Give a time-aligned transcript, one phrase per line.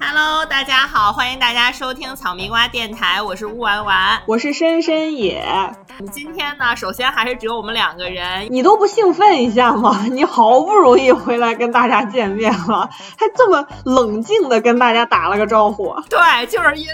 [0.00, 5.44] Hello，大家好，欢迎大家收听草莓瓜电台，我是乌丸丸，我是深深野。
[5.98, 10.04] 你今天呢，首先还是只有我们两个人，你都不兴奋一下吗？
[10.10, 12.88] 你好不容易回来跟大家见面了，
[13.18, 15.94] 还这么冷静的跟大家打了个招呼。
[16.08, 16.92] 对，就是因为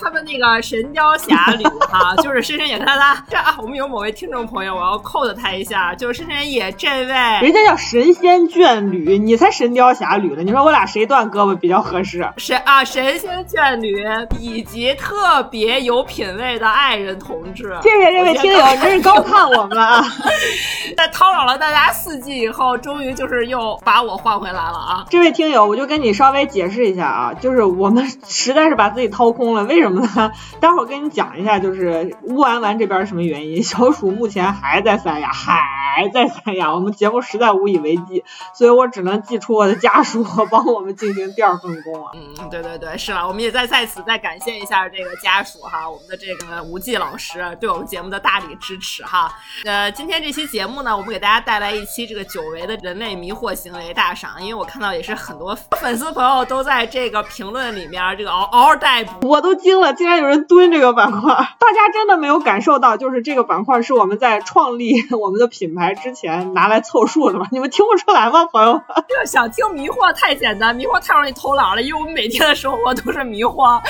[0.00, 12.30] 他们那个《神雕侠侣》哈， 就是深深野跟他这啊，我们有某位听众朋友，我要扣的他一下，就是深深野这位，人家叫神仙眷侣，你才神雕侠侣呢，你说我俩谁断胳膊比较合适？
[12.36, 14.04] 神啊，神仙眷侣
[14.38, 20.04] 以及特别有品位的爱人同志，谢谢这位听友，真是高看我们啊！
[20.98, 25.06] 在叨扰了大家四季以后，终于就是又把我换回来了啊！
[25.08, 30.32] 这位听友，我就跟你稍微解释一下啊，就是我们实在是把自己掏空了，为什么呢？
[30.60, 33.62] 待会儿跟你讲一下，就是乌丸丸这边什么原因？
[33.62, 42.12] 小鼠目前还在三亚，还在三亚，我们节目实在无以为继，所以我只能寄出我的家属帮我们进行第二份工啊！
[42.14, 49.32] 嗯，对对对，是了，我们也在在此再感谢一下这个家属哈，我们的这个吴忌老师对我们节目的大力支持哈。
[49.64, 67.46] 呃，今天这期节目呢，我们给大家带来一期这个久违的人类迷惑行为大赏，因为我看到也是很多粉丝朋友都在这个评论里面这个嗷嗷待哺，我都惊了，竟然有人蹲这个板块，大家真的没有感受到，就是这个板块是我们在创立我们的品牌之前拿来凑数的吗？
[67.50, 68.82] 你们听不出来吗，朋友们？
[69.08, 73.80] 就想听迷惑太简单，迷惑太容易偷懒了，因为我们每天的生活都是迷惑。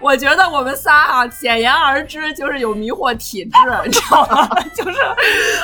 [0.00, 3.50] 我觉得我们仨哈，简言而之就是有迷惑体质，
[3.86, 4.48] 你知道吗？
[4.74, 4.98] 就是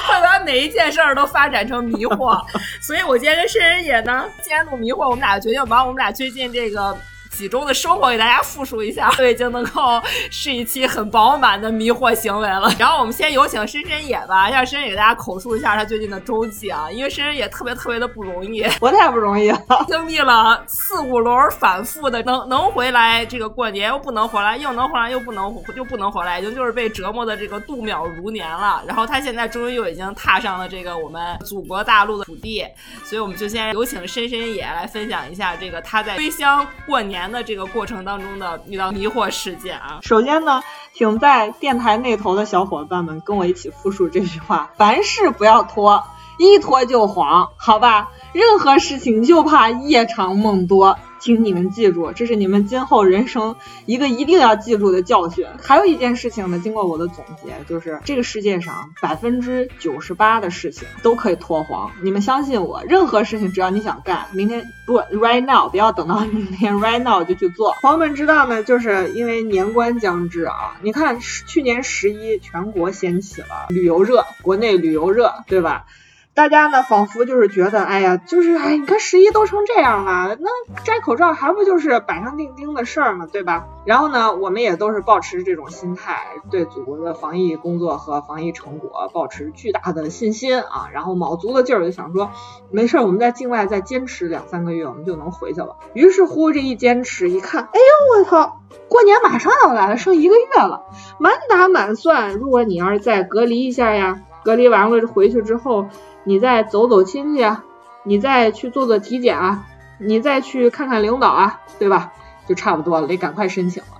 [0.06, 2.40] 会把每一件事儿都发展成迷惑。
[2.80, 6.96] 所以我今天跟申人也呢，既然录迷惑，我们俩决定把我们俩最近这个。
[7.36, 12.72] 几周的生活给大家复述一下， 就已经能够是一期很饱满的迷惑行为了。
[12.78, 28.82] 然后我们先有请深深野吧，让深深野给大家口述一下他最近的周记啊，因为深深野特别特别的不容易， 我太不容易了，经历了四五轮反复的，能能回来这个过年又不能回来，又能回来又不能又不能回来，已经就是被折磨的这个度秒如年了。
[28.86, 32.64] 然后他现在终于又已经踏上了这个我们祖国大陆的土地，
[33.04, 37.23] 所以我们就先有请深深野来分享一下这个他在归乡过年。
[37.30, 40.62] 的这个过程当中的遇到迷惑事件啊，首先呢，
[40.92, 46.04] 请在电台那头的小伙伴们跟我一起复述这句话：凡事不要拖，
[46.38, 48.10] 一拖就黄，好吧？
[48.32, 50.98] 任何事情就怕夜长梦多。
[51.24, 55.46] 请你们记住，这是你们今后人生一个一定要记住的教训。
[55.58, 61.90] 还有一件事情呢，经过我的总结，就是这个世界上百分之九十八的事情都可以拖黄。
[62.02, 67.74] 你们相信我，任何事情只要你想干，明天不 right now，不要等到明天 right now 就去做。
[67.80, 75.86] 朋友们知道呢，就是因为年关将至啊，你看去年十一全国掀起了旅游热，国内旅游热，对吧？
[76.34, 80.48] 大家呢，仿佛就是觉得，哎呀，就是哎，你看十一都成这样了，那
[80.82, 83.28] 摘口罩还不就是板上钉钉的事儿吗？
[83.30, 83.66] 对吧？
[83.84, 92.30] 然后呢，我们也都是保持这种心态，对祖国的防疫工作和防疫成果保持巨大的信心啊，然后卯足了劲儿就想说，
[92.72, 95.76] 没事，我们在境外再坚持两三个月，我们就能回去了。
[95.92, 97.78] 于是乎，这一坚持，一看，哎
[98.18, 100.82] 呦，我操，过年马上要来了，剩一个月了，
[101.18, 105.88] 满打满算，如果你要是再隔离一下呀，隔离完了回去之后。
[106.26, 107.64] 你再走走亲戚啊，
[108.02, 109.66] 你再去做做体检啊，
[109.98, 112.14] 你再去看看领导啊，对吧？
[112.48, 113.98] 就差不多了，得赶快申请了。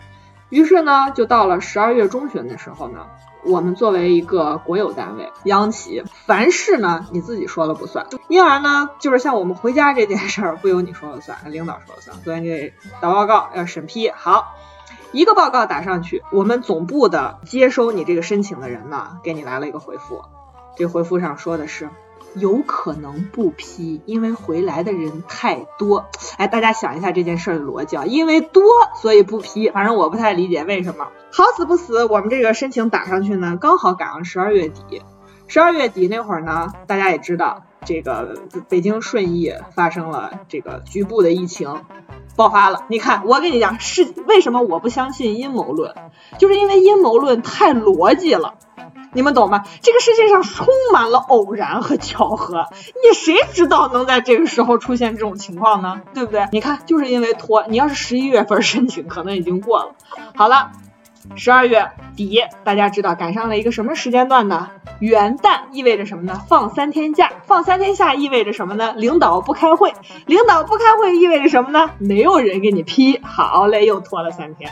[0.49, 3.09] 于是呢，就到了十二月中旬的时候呢，
[3.44, 12.72] 我们作为一个国有单位、央企，凡事呢你自己说了不算，因而呢，就是像我们回家这件事儿，不由你说了算，领导说了算，所以你得
[13.03, 14.10] 打报告要审批。
[14.10, 14.54] 好，
[15.15, 20.21] 一个报告打上去，我们总部的接收你这个申请的人呢，给你来了一个回复，
[20.77, 21.89] 这回复上说的是。
[22.37, 26.07] 有可能不批，因为回来的人太多。
[26.37, 28.65] 哎，大家想一下这件事的逻辑啊，因为多
[29.01, 29.71] 所以不批。
[29.71, 31.07] 反正我不太理解为什么。
[31.31, 35.01] 好死不死，我们这个申请打上去呢，刚好赶上十二月底。
[35.47, 41.82] 十二月底那会儿呢，大家也知道，这个北京顺义发生了这个局部的疫情
[42.37, 42.84] 爆发了。
[42.89, 45.95] 你看，我跟你讲，是为什么我不相信阴谋论，
[46.39, 48.54] 就是因为阴谋论太逻辑了。
[49.13, 49.63] 你们懂吗？
[49.80, 56.01] 这个世界上充满了偶然和巧合，你谁知道能在这个时候出现这种情况呢？
[56.15, 56.48] 对不对？
[56.51, 59.95] 你看，就是因为拖，你要是十一月份申请，可能已经过了。
[60.34, 60.72] 好了，
[61.36, 64.71] 十二月底，大家知道赶上了一个什么时间段呢？
[65.00, 66.41] 元旦意味着什么呢？
[66.48, 68.92] 放三天假，放三天假意味着什么呢？
[68.97, 69.92] 领导不开会，
[70.26, 71.91] 领导不开会意味着什么呢？
[71.98, 73.18] 没有人给你批。
[73.22, 74.71] 好嘞，又拖了三天。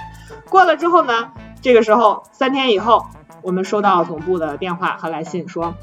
[0.49, 1.33] 过了之后呢？
[1.61, 3.07] 这个时候三天以后。
[3.45, 5.75] 我们收到总部的电话和来信说，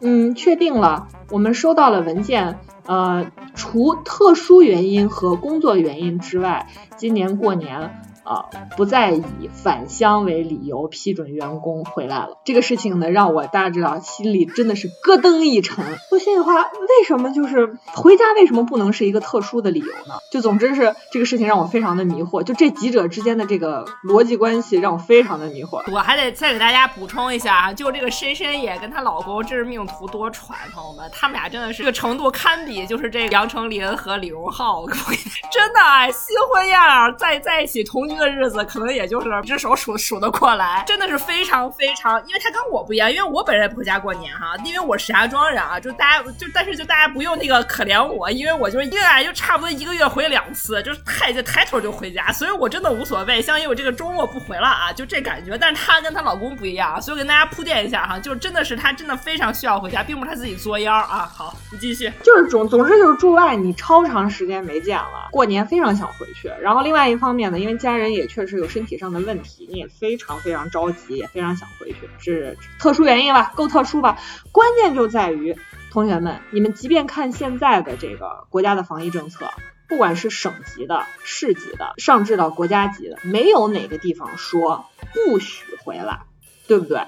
[0.00, 6.66] 嗯，确定了，我们收到了文件，呃，除特殊原因和工作原因之外，
[6.96, 8.02] 今年过年。
[8.24, 9.22] 啊，不再以
[9.52, 12.38] 返乡为理由批准员工回来了。
[12.44, 15.84] 这个事情呢，让我大家知道，心里真的是咯噔一沉。
[16.08, 20.14] 说心里话，为什么就是回家为什么不能是一个特殊的理由呢？
[20.32, 22.42] 就总之是这个事情让我非常的迷惑。
[22.42, 25.82] 就这几者之间的这个逻辑关系让我非常的迷惑。
[25.92, 34.82] 我还得再给大家补充一下啊，就这个深深也跟她老公，这是命途多舛，朋友们，他们俩真的是这个程度堪比就是这杨丞琳和李荣浩，
[35.52, 38.13] 真的啊新婚燕尔在在一起同居。
[38.18, 55.56] 的日子可能也就是一只手数数得过来，真的是非常非常，因为他跟我不一样，因为我本人不回家过年哈，因为我石家庄人啊，就大家就但是就大家不用那个可怜我，因为我就是一个月就差不多一个月回两次，就是太就抬头就回家，所以我真的无所谓，相当于我这个周末不回了啊，就这感觉。
[55.58, 61.30] 但是她跟她老公不一样，所以我跟大家铺垫一下哈，就是真的是她真的非常需要回家，并不是她自己作妖啊。
[61.34, 73.52] 好，你继续，就是总总之就是住外，你超长时间没见了，过年非常想回去，然后另外一方面呢，因为家人也确实有身体上的问题，你也非常非常着急，也非常想回去，是特殊原因吧？
[73.54, 74.18] 够特殊吧？
[74.52, 75.56] 关键就在于
[75.90, 79.50] 同学们，你们即便看现在的这个国家的防疫政策，
[79.88, 86.22] 不管是省级的、市级的，上至到国家级的，没有哪个地方说不许回来，
[86.66, 87.02] 对不对？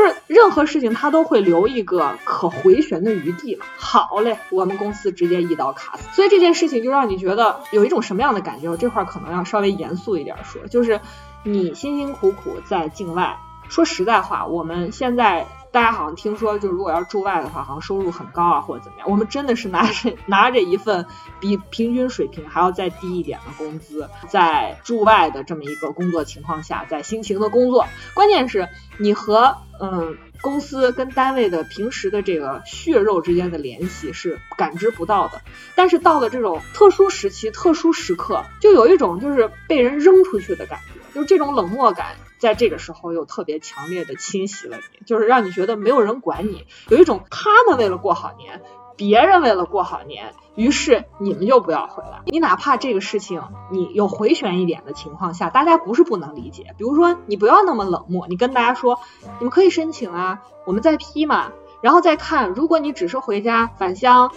[0.00, 3.66] 就是任何事情他都会留一个可回旋的余地嘛。
[3.76, 6.08] 好嘞，我们公司直接一刀卡死。
[6.14, 8.70] 所以这件事情就让你觉得有一种什么样的感觉？
[8.70, 11.02] 我这块可能要稍微严肃一点说，就是
[11.42, 13.38] 你辛辛苦苦在境外，
[13.68, 15.46] 说实在话，我们现在。
[15.72, 19.08] 大家好像听说，就如果要住外的话，好像收入很高啊，或者怎么样。
[19.08, 21.06] 我们真的是拿着 拿着一份
[21.38, 27.86] 比平均水平还要再低一点的工资，在住外的这么一个工作情况下，在辛勤的工作。
[28.14, 28.68] 关键是
[28.98, 35.40] 你和嗯公司跟单位的平时的这个血肉之间的联系是感知不到的。
[35.76, 40.80] 但是到了这种特殊时期、特殊时刻，就有一种就是被人扔出去的感
[41.14, 42.16] 觉，就这种冷漠感。
[42.40, 48.62] 在这个时候又特别强烈的侵袭了你，就是让你觉得没有人管你，有一种他们为了过好年，
[48.96, 52.22] 别人为了过好年，于是你们就不要回来。
[52.24, 56.74] 你哪怕这个事情你有回旋一点的情况下，大家不是不能理解。
[56.78, 58.98] 比如说你不要那么冷漠，你跟大家说，
[59.38, 61.52] 你们可以申请啊，我们再批嘛，
[61.82, 64.32] 然后再看，如果你只是回家返乡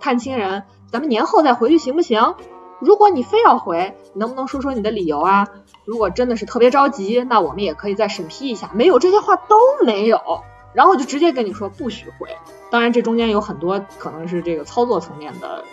[0.00, 0.62] 探亲人，
[0.92, 2.34] 咱们年后再回去行不行？
[2.80, 5.48] 如果你非要回，能不能说说你的理由啊？
[5.84, 8.70] 如果真的是特别着急，那我们也可以再审批一下。
[8.74, 10.42] 没有这些话都没有，
[10.74, 12.28] 然后就直接跟你说不许回。
[12.70, 15.64] 当然，这中间有很多可能是这个操作层面的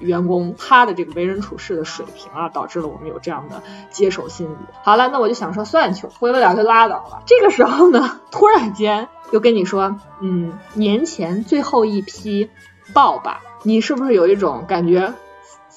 [0.00, 4.56] 员工，他的这个为人处事的水平啊，导致了我们有这样的接手心理。
[4.82, 7.22] 好了，那我就想说算球，回不了就拉倒了。
[7.26, 12.50] 这个时候呢，突然间又跟你说，嗯，年前最后一批
[12.92, 15.14] 报吧，你是不是有一种感觉？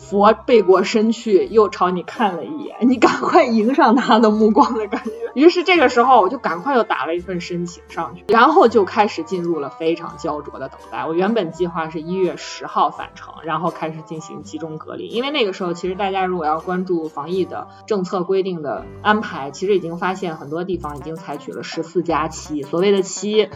[0.09, 5.11] 佛背过身去，又朝你看了一眼，你赶快迎上他的目光的感觉。
[5.33, 11.05] 于是这个时候，我就赶快又打了一份申请上去，然后就开始进入了非常焦灼的等待。
[11.05, 23.49] 我原本计划是一月十号返程，然后开始进行集中隔离，因为那个时候其实大家如果要关注防疫的政策规定的安排，其实已经发现很多地方已经采取了十四加七，所谓的七。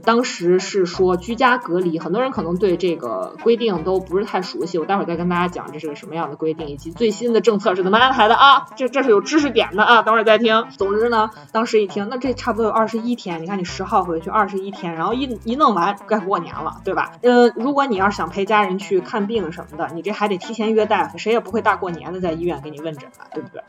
[0.00, 10.64] 当时是说居家隔离，很多人可能对这个规定都不是太熟悉，我待会儿再跟大家讲这是个什么样的规定，以及最新的政策是怎么安排的啊，这这是有知识点的啊，等会儿再听。
[10.76, 17.12] 总之呢，当时一听，那这差不多有二十一天，你看你十号回去二十一天，然后一一弄完该过年了，对吧？
[17.22, 23.62] 呃，如果你要是想陪家人去看病什么的，你这还得提前约大夫，谁也不会大过年的在医院给你问诊吧，对不对？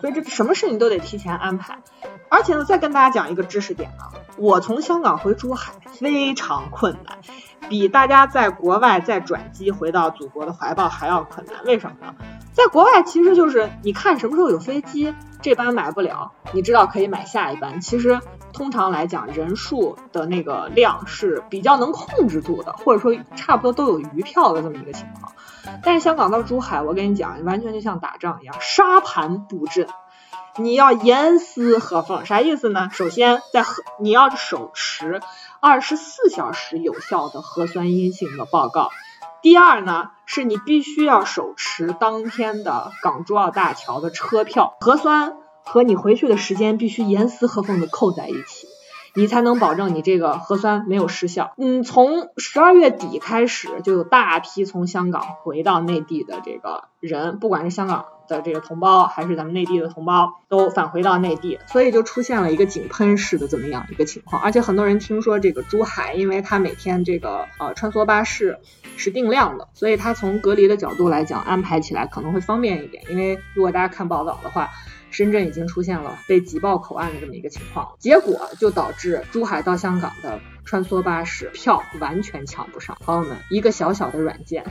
[0.00, 1.78] 所以这什么事情都得提前安排，
[2.28, 7.18] 而且呢，再跟大家讲一个知识点啊，我从香港回珠海非常困难，
[7.68, 11.64] 比大家在国外再转机回到祖国的怀抱还要困难。
[11.64, 12.14] 为什么呢？
[12.52, 17.80] 在国外其实就是你看什么时候有飞机，这班买不了，你知道可以买下一班。
[17.80, 18.20] 其实
[18.52, 25.32] 通常来讲，人数的那个量是比较能控制住的，或者说差不多都有余票的这么一个情况。
[25.84, 29.86] 但是香港到珠海，我跟你讲，完全就像打仗一样，沙盘布阵，
[30.56, 32.88] 你要严丝合缝，啥意思呢？
[32.90, 35.20] 首先在核，你要手持
[35.60, 38.90] 二十四小时有效的核酸阴性的报告。
[39.42, 48.68] 第二呢，是你必须要手持当天的港珠澳大桥的车票，核酸和你回去的时间必须严丝合缝的扣在一起。
[49.14, 51.52] 你才能保证你这个核酸没有失效。
[51.56, 64.42] 嗯，从十二月底开始，就有大批从香港回到内地的这个人，不管是香港的这个同胞，还是咱们内地的同胞，都返回到内地，所以就出现了一个井喷式的这么样一个情况。
[64.42, 68.58] 而且很多人听说这个珠海，因为它每天这个呃穿梭巴士
[68.96, 73.04] 是定量的，所以它从隔离的角度来讲，安排起来可能会方便一点。
[73.08, 74.68] 因为如果大家看报道的话。
[75.10, 82.98] 深圳已经出现了被挤爆口岸的这么一个情况，结果就导致珠海到香港的穿梭巴士票完全抢不上。
[83.00, 84.66] 朋友们，一个小小的软件，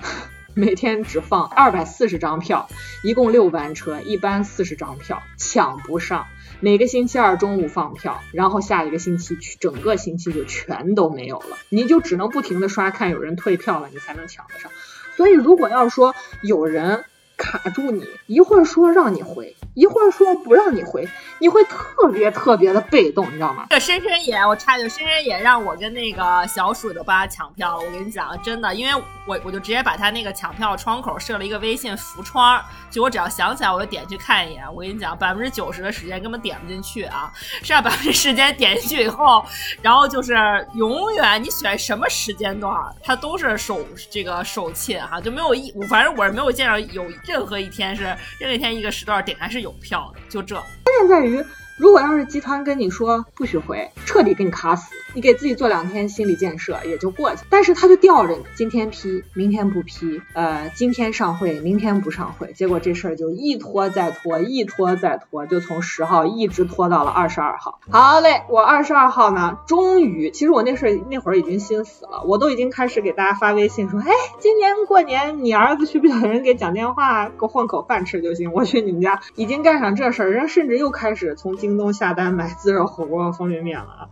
[0.57, 2.67] 每天只放二百四十张票，
[3.03, 6.25] 一共六班车，一班四十张票，抢不上。
[6.61, 14.71] 每个星期二中午放票，然后下一个星期去，整个星期就全都没有了，你就只能不停的刷，看有人退票了，你才能抢得上。
[15.15, 17.05] 所以如果要说有人
[17.37, 19.55] 卡住你，一会儿说让你回。
[19.75, 23.67] 一会儿说不让你回，你会特别特别的被动，你知道吗？
[23.69, 27.85] 这深深也，我插一句，深深也让我跟那个小鼠的帮他抢票了。
[27.85, 34.63] 我跟你讲，真的，因为我我就直接把他那个抢票窗口设了一个微信浮窗，就我只要想起来我就点去看一眼。
[34.73, 39.45] 我跟你讲，百分之九十的时间根本点不进去啊，剩下百分之时间点进去以后，
[39.83, 40.33] 然后就是
[40.73, 48.03] 永远你选什么时间段，它都是手这个首沁哈，就没有一，反正我是没有见着有任何一天是
[48.39, 49.71] 任何一天一个时段点开是有。
[49.79, 50.55] 票的，就这。
[50.55, 51.43] 关键在于。
[51.77, 57.43] 如果要是集团跟你说不许回，彻底给你卡死，你给自己做两天心理建设也就过去。
[57.51, 67.79] 但是他就吊着你，今天批，明天不批，呃，今天上会，明天不上会，结果这事儿就一拖再拖，一拖再拖，就从十号一直拖到了二十二号。
[67.91, 74.07] 好嘞，我二十二号呢，终于，其实我那事儿那会儿已经心死了，我都已经开始给大家发微信说，哎，
[74.39, 78.51] 今年过年你儿子需不需要人给讲电话，给我混口饭吃就行。
[78.51, 81.66] 我去你们家已经干上这事儿，人甚至又开始从今。
[81.67, 84.09] 京东下单买自热火锅方便面了啊，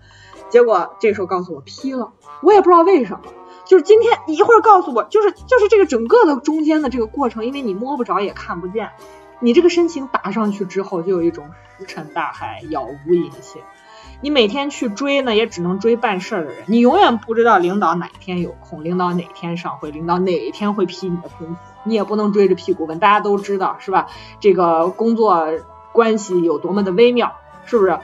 [0.49, 3.31] 结果这时候告诉我批了，我也不知道为什么，
[3.63, 8.89] 就是今天一会儿告诉我，就是就是这个整个的中间的这个过程，因为你摸不着也看不见，
[9.39, 13.61] 你这个申请打上去之后，就有一种石沉大海、杳无音信。
[14.21, 22.97] 你每天去追呢，也只能追办事的人，你永远不知道领导哪天有空，领导哪天上会，领导哪一天会批你的工资，你也不能追着屁股问。
[22.97, 24.07] 大家都知道是吧？
[24.39, 25.47] 这个工作
[25.91, 27.35] 关系有多么的微妙。
[27.65, 27.99] 是不是？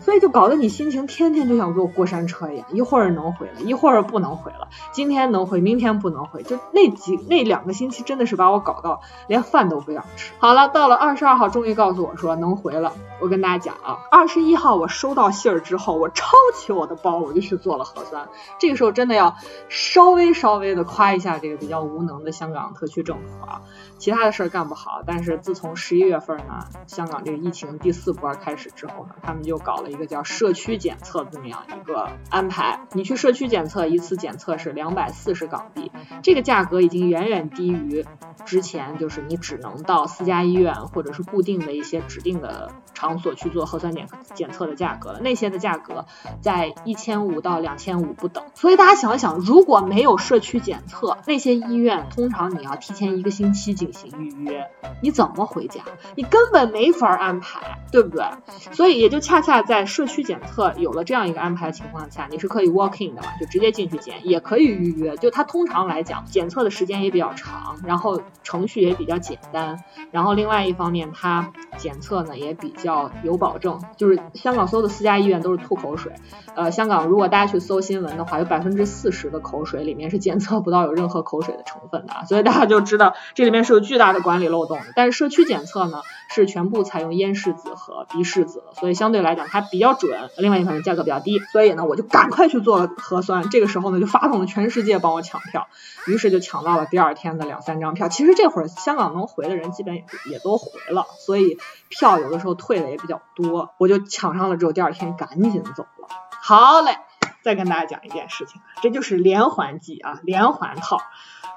[0.00, 10.32] 所以就搞得你心情天天就像坐过山车一样，一会儿能回了，一会儿不能回了，今天能回，明天不能回，就那几那两个星期真的是把我搞到连饭都不想吃。
[10.38, 12.92] 好了，到了二十二号，终于告诉我说能回了。
[13.20, 18.28] 我跟大家讲啊，二十一号我收到信儿之后，我抄起我的包，我就去做了核酸。
[18.58, 19.36] 这个时候真的要
[19.68, 23.62] 稍微稍微的夸一下这个比较无能的香港特区政府啊，
[24.04, 29.90] 其他的事儿干不好，但是自从十一月份呢，香港这个疫情第四波开始之后呢，他们就搞了。
[29.90, 35.90] 一个叫社区检测这么样一个安排，你去社区检测一次检测是两百四十港币，
[36.22, 38.04] 这个价格已经远远低于
[38.44, 46.04] 之前就是你只能到私家医院或者是固定的一些指定的场所去做核酸检检测的价格了，那些的价格
[46.42, 48.44] 在一千五到两千五不等。
[48.52, 54.68] 所以大家想一想，如果没有社区检测，那些医院通常你要提前一个星期进行预约，
[55.00, 55.80] 你怎么回家？
[56.14, 58.26] 你根本没法安排，对不对？
[58.72, 59.86] 所以也就恰恰在。
[59.94, 65.16] 社区检测有了这样一个安排的情况下，你是可以 walk in 的嘛，就直接进去检，也可以预约。
[65.18, 69.84] 就它通常来讲，检测的时间也比较长，然后程序也比较简单。
[70.10, 73.80] 然后另外一方面，它检测呢也比较有保证。
[73.96, 76.12] 就是香港所有的私家医院都是吐口水。
[76.56, 84.80] 呃，香港如果大家去搜新闻的话，有百分之四十的口水里面是检测不到有任何口水的成分的，所以大家就知道这里面是有巨大的管理漏洞。
[84.96, 86.00] 但是社区检测呢，
[86.30, 89.62] 是全部采用咽拭子和鼻拭子，所以相对来讲它。
[89.74, 93.48] 比较准，另外一方面价格比较低，所以呢，我就赶快去做了核酸。
[93.50, 95.66] 这个时候呢，就发动了全世界帮我抢票，
[96.06, 98.08] 于是就抢到了第二天的两三张票。
[98.08, 103.70] 其实这会儿香港能回的人基本也也都回了，所以票有的时候退的也比较多。
[103.78, 106.08] 我就抢上了之后，第二天赶紧走了。
[106.40, 106.98] 好嘞，
[107.42, 110.98] 再跟大家讲一件事情啊，这就是连环计啊，连环套。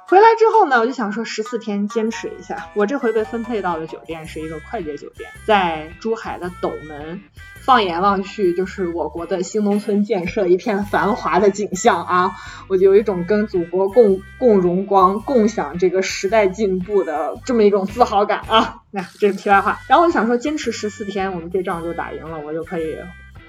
[0.10, 2.70] 回来之后呢，我就想说十四天坚持一下。
[2.76, 7.22] 我这回被分配到的酒店是一个快捷酒店，在珠海的斗门。
[7.60, 12.32] 放眼望去，就是我国的新农村建设一片繁华的景象啊！
[12.70, 18.84] 我就有一种跟祖国共共荣光、共享这个时代进步的这么一种自豪感啊！
[18.92, 19.78] 那这是题外话。
[19.90, 22.96] 然后我就想说，坚持十四天，我们这仗就打赢了，我就可以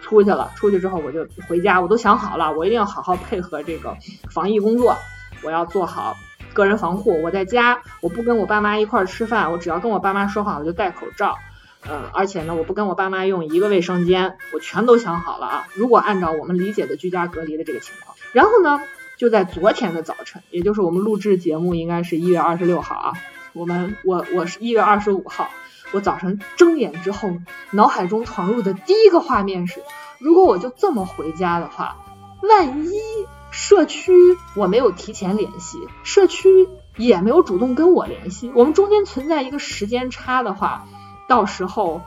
[0.01, 0.51] 出去了。
[0.57, 3.97] 出去之后我就回家，我都想好了，我一定要好好配合这个
[4.33, 4.97] 防疫工作，
[5.45, 6.17] 我要做好。
[6.59, 11.37] 个人防护，我在家我不跟我爸妈一块儿吃饭，我只要跟我爸妈说话，我就戴口罩。
[11.89, 15.69] 嗯，而且呢，我不跟我爸妈用一个卫生间，我全都想好了啊。
[15.75, 18.83] 如果按照我们理解的居家隔离的这个情况，然后呢，
[19.17, 23.13] 就在昨天的早晨，也就是我们录制节目应该是一月二十六号啊，
[23.53, 25.49] 我们我我是一月二十五号，
[25.93, 27.31] 我早晨睁眼之后，
[27.71, 29.81] 脑海中闯入的第一个画面是：
[30.19, 31.97] 如果我就这么回家的话，
[32.43, 32.91] 万一
[33.61, 34.13] 社区
[34.55, 40.87] 我没有提前联系，社区也没有主动跟我联系，我们中间存在一个时间差的话，
[41.29, 42.01] 到时候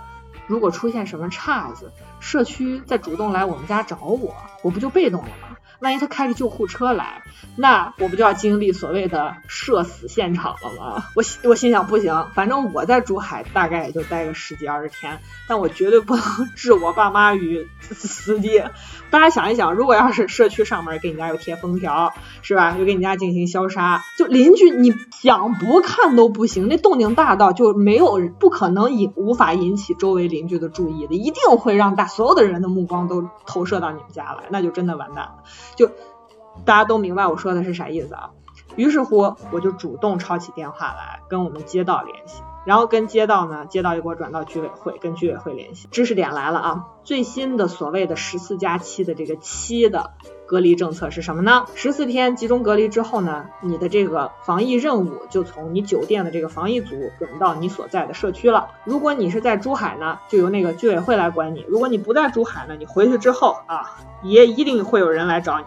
[0.48, 1.91] 如果出现什么岔子，
[2.22, 5.50] 社区再主动来我们家找我，我不就被动了吗？
[5.82, 7.24] 万一他开着救护车来，
[7.56, 11.04] 那我不就要经历所谓的社死现场了吗？
[11.16, 16.24] 我我心想不行，反正我在珠海大概也就待个十几二十天，但我绝对不能
[16.56, 18.64] 置我爸妈于死地。
[19.10, 22.78] 大家想一想，如果要是社区上门给你家又贴封条，是吧？
[22.78, 35.44] 又给你家进行消杀，就邻居你想不看都不行，那动静大到就没有不可能引无法引起周围邻居的注意的，一定会让大所有的人的目光都投射到你们家来，那就真的完蛋了。
[35.82, 35.92] 就
[36.64, 38.30] 大家都明白我说的是啥意思啊？
[38.76, 45.88] 于是乎，我就主动抄起电话来跟我们街道联系，然后跟街道呢，街道又给我转到居委会，跟居委会联系。
[45.90, 46.86] 知识点来了啊！
[47.04, 50.12] 最新的所谓的十四加七的这个七的
[50.51, 51.63] 隔离政策是什么呢？
[51.75, 58.72] 十四天集中隔离之后呢，你的这个防疫任务就从你酒店的这个防疫组转到你所在的社区了。
[58.84, 65.65] 如果你是在珠海呢，就由那个居委会来管你；如果你不在珠海呢，你回去之后啊，也一定会有人来找你。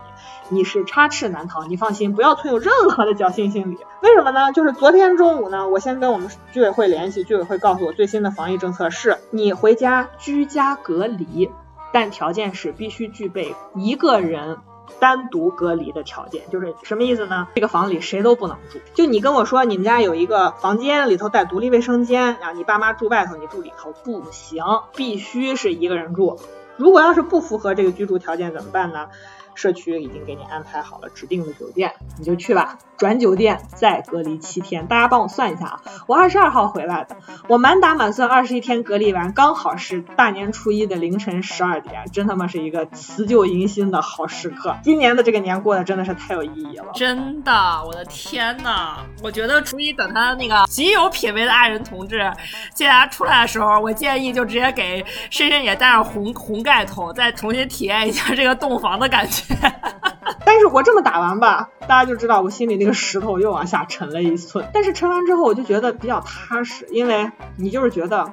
[0.51, 3.79] 你是插翅难逃，你放心，不要存有任何的侥幸心理。
[4.03, 4.53] 为什么呢？
[4.53, 11.51] 就是昨天中午呢，我先跟我们居委会联系，居委会告诉我最新的防疫政策是，你回家居家隔离，
[11.95, 14.59] 但条件是必须具备一个人
[15.05, 16.45] 单独隔离的条件。
[16.51, 17.47] 就是什么意思呢？
[17.55, 18.79] 这个房里谁都不能住。
[18.95, 24.65] 就你跟我说你们家有一个房间里头带独立卫生间，啊你爸妈住外头，你住里头不行，
[24.97, 26.39] 必须是一个人住。
[26.79, 29.09] 如果要是不符合这个居住条件怎么办呢？
[29.55, 32.79] 社区已经给你安排好了指定的酒店，你就去吧。
[32.97, 37.17] 转酒店再隔离七天，大家帮我算一下啊，我二十二号回来的，
[37.49, 44.77] 我满打满算二十一天隔离完，刚好是大年初一的凌晨十二点，真他妈是一个辞旧迎新的好时刻。
[44.83, 47.53] 今年的这个年过得真的是太有意义了，真的，
[47.85, 48.99] 我的天呐！
[49.23, 52.33] 我觉得初一等他那个极有品位的爱人同志
[52.75, 59.44] 接他出来的时候，我建议就直接给深深也戴上红红盖头，再重新体验一下这个洞房的感觉。
[60.47, 64.69] 但是我这么打完吧，大家就知道我心里那个石头又往下沉了一寸。
[64.73, 68.31] 但是沉完之后，我就觉得比较踏实，因为你就是觉得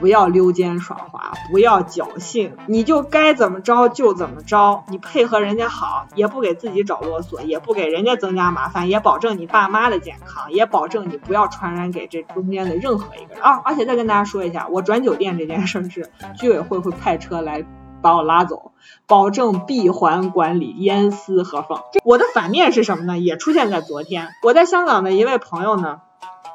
[0.00, 13.60] 不要溜肩耍滑，不要侥幸，你就该怎么着就怎么着，你配合人家好，也不给自己找啰嗦，也不给人家增加麻烦，也保证你爸妈的健康，也保证你不要传染给这中间的任何一个人啊！
[13.64, 17.64] 而且再跟大家说一下，我转酒店这件事是居委会会派车来。
[18.00, 18.72] 把我拉走，
[19.06, 21.82] 保证闭环管理，严丝合缝。
[22.04, 23.18] 我的反面是什么呢？
[23.18, 24.34] 也出现在昨天。
[24.42, 26.00] 我在香港的一位朋友呢，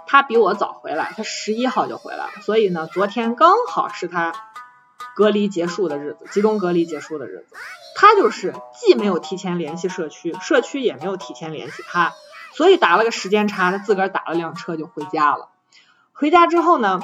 [0.08, 4.34] 他比我早回来，他十一号就回来了，所以呢，昨天刚好是他
[5.16, 7.56] 隔离结束的日子，集中隔离结束的日子。
[7.96, 12.14] 他就是既没有提前联系社区，社区也没有提前联系他，
[12.54, 15.50] 所以打了个时间差，他自个儿打了辆车就回家了。
[16.14, 17.02] 回家之后呢？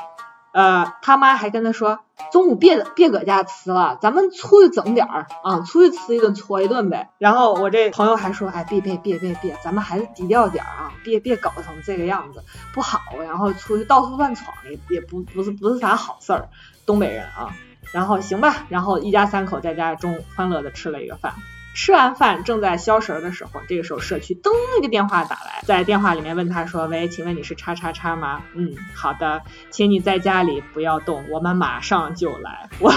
[0.51, 1.99] 呃，他妈还跟他说，
[2.31, 7.09] 中午别别搁家吃了，咱们出去整点儿啊，出去吃一顿搓一顿呗。
[7.17, 12.99] 然后我这朋友还说，哎，别别别别别，咱们还是低调点儿啊，别别搞成这个样子，不好。
[13.23, 16.49] 然后出去到处乱闯也也不不是不是啥好事儿，
[16.85, 17.55] 东北人啊。
[17.91, 21.33] 然后行吧，然后一家三口在家中欢乐的吃了一个饭。
[21.81, 28.41] 吃完饭正在消食的时候，这个时候社区噔一个电话打来，在电话里面问他说：“喂，请问你是叉叉叉吗？
[28.53, 32.93] 嗯，好的，请你在家里不要动，我们马上就来。”我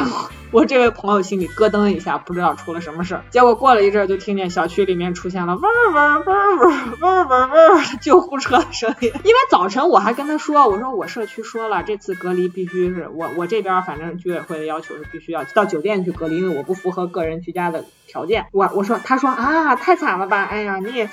[0.51, 3.25] 我这位朋友心里咯噔一下，不知道出了什么事儿。
[3.31, 9.13] 结果过了一阵，就听见小区里面出现了嗡嗡嗡嗡嗡嗡嗡救护车的声音。
[9.23, 18.47] 因为早晨我还跟他说，我说我社区说了，这次隔离必须是我我这边反正居委会的要求是必须要到酒店去隔离，因为我不符合个人居家的条件。
[18.53, 18.71] 我。
[18.75, 21.09] 我说，他说啊，太惨了吧，哎呀，你也，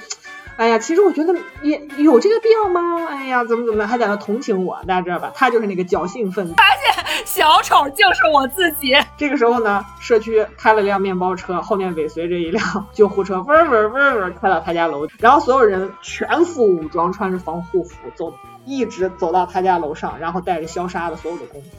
[0.57, 3.05] 哎呀，其实我觉得也有这个必要吗？
[3.09, 5.31] 哎呀，怎么怎么还在那同情我，大家知道吧？
[5.33, 6.53] 他就是那个侥幸分子。
[6.57, 8.95] 发现小丑就是我自己。
[9.17, 18.33] 这个时候呢，社区开了辆面包车，后面尾随着一辆 救护车，嗡嗡嗡嗡开到他家楼，然后所有人全副武装，穿着防护服，走，
[18.65, 21.69] 一直走到他家楼上，然后带着消杀的所有的工具，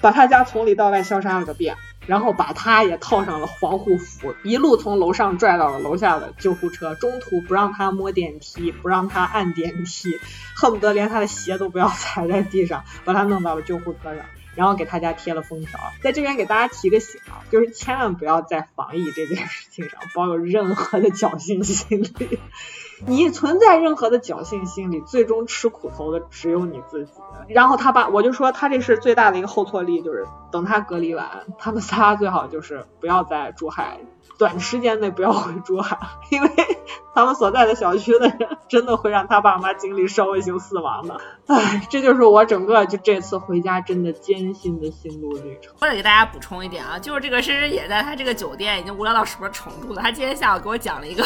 [0.00, 1.76] 把他家从里到外消杀了个遍。
[2.06, 10.20] 然后把他也套上了防护服，一路从楼上拽到了楼下的救护车，中途不让他摸电梯，不让他按电梯，
[10.56, 15.80] 恨不得连他的鞋都不要 踩在地上，把他弄到了救护车上，然后给他家贴了封条。
[16.02, 22.38] 在这边给大家提个醒啊，就是千万不要在防疫这件事情上抱有任何的侥幸心理。
[23.06, 27.12] 你存在任何的侥幸心理，最终吃苦头的只有你自己。
[27.48, 33.98] 然后他爸我就说他这是最大的一个后坐力，就是等他隔离完，他们仨最好就是不要在珠海。
[34.36, 35.96] 短时间内不要回珠海，
[36.30, 36.50] 因为
[37.14, 41.20] 他们所在的小区的人真的会让他爸妈经历社会性死亡的。
[41.46, 45.72] 唉，这就是我整个就这次回家真的艰辛的心路历程。
[45.80, 50.02] 我得给大家补充一点啊，就是这个深深也在他这个酒店已经无聊到什么程度了。
[50.02, 51.22] 他今天下午给我讲了一个，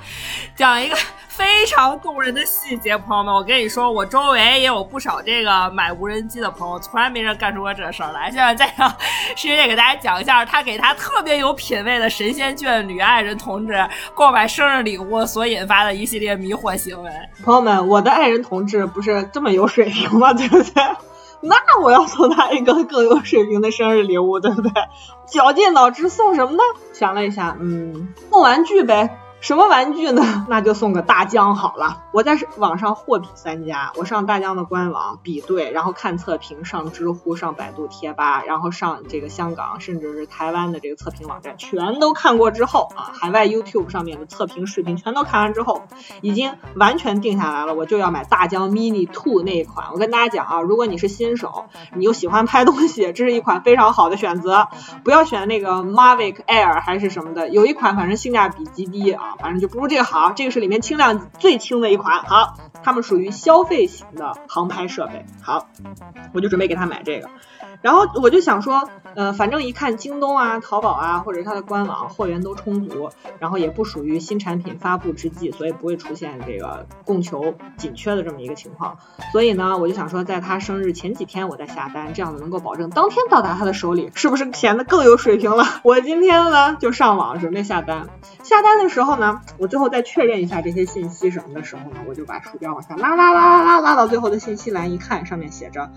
[0.56, 0.96] 讲了一个。
[1.28, 8.30] 非常动人的细节，朋友们，我跟你说，我周围也有不少这个买无人机的朋友，从来没人干出过这事儿来。
[8.30, 8.88] 现在再让
[9.36, 17.10] 师姐给大家讲一下，他给他特别有品位的神仙眷侣爱人同志购买生日礼物所引发的一系列迷惑行为。
[17.44, 20.32] 朋友们，我的爱人同志不是这么有水平吗？
[20.32, 20.82] 对不对？
[21.42, 24.72] 那我要送他一个更有水平的生日礼物，对不对？
[25.26, 26.62] 绞尽脑汁送什么呢？
[26.94, 29.18] 想了一下，嗯，送玩具呗。
[29.46, 30.44] 什么玩具呢？
[30.50, 32.02] 那就送个大疆好了。
[32.10, 45.82] 我在网上货比三家，我上大疆的官网比对，然后看测评，上知乎、上百度贴吧，然后上这个香港甚至是台湾的这个测评网站，全都看过之后啊，海外 YouTube 上面的测评视频全都看完之后，
[46.22, 49.90] 已经完全定下来了，我就要买大疆 Mini Two 那一款。
[49.92, 54.66] 我跟大家讲啊，如果你是新手，你又喜欢拍东西，这是一款非常好的选择，
[55.04, 59.34] 不要选那个 Mavic Air 还是什么的，有一款反正性价比极低啊。
[59.38, 62.24] 反正就不如这个好，这个是里面轻量最轻的一款。
[62.24, 65.24] 好，它们属于消费型的航拍设备。
[65.42, 65.68] 好，
[66.32, 67.30] 我就准备给他买这个。
[67.86, 78.98] 然后我就想说，呃，反正一看京东啊、淘宝啊，或者是它的官网货源都充足，然后也不属于新产品发布之际，所以不会出现这个供求紧缺的这么一个情况。
[79.30, 85.64] 所以呢，我就想说，在他生日前几天我再下单，这样子能够保证当天到达他的手里，是不是显得更有水平了？
[85.84, 88.08] 我今天呢就上网准备下单，
[88.42, 95.92] 下单的时候呢，我最后再确认一下这些信息什么的时候呢，我就把鼠标往下拉拉拉拉拉拉到最后的信息栏一看，上面写着。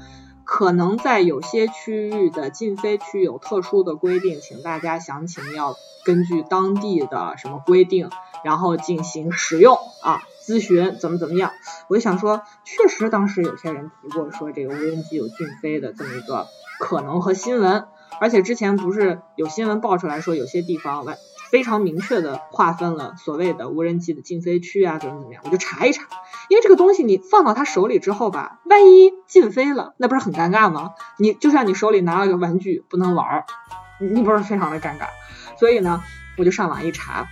[0.50, 8.10] 可能在有些区域的禁飞区有特殊的规定，请大家详情要根据当地的什么规定，
[8.44, 11.52] 然后进行使用啊，咨询怎么怎么样。
[11.88, 16.48] 我就想说，确实当时有些人提过说这个无人机有禁飞的这么一个
[16.80, 17.86] 可能和新闻，
[18.20, 21.20] 而且之前不是有新闻爆出来说有些地方外。
[21.52, 26.06] 非常明确的划分了所谓的无人机的禁飞区啊，怎么怎么样，我就查一查，
[26.50, 30.92] 因为这个东西你放到他手里之后吧，万一禁飞了，那不是很尴尬吗？
[31.18, 33.46] 你就像你手里拿了个玩具不能玩，
[34.00, 35.08] 你不是非常的尴尬？
[35.60, 36.04] 所以呢，
[36.38, 37.28] 我就上网一查，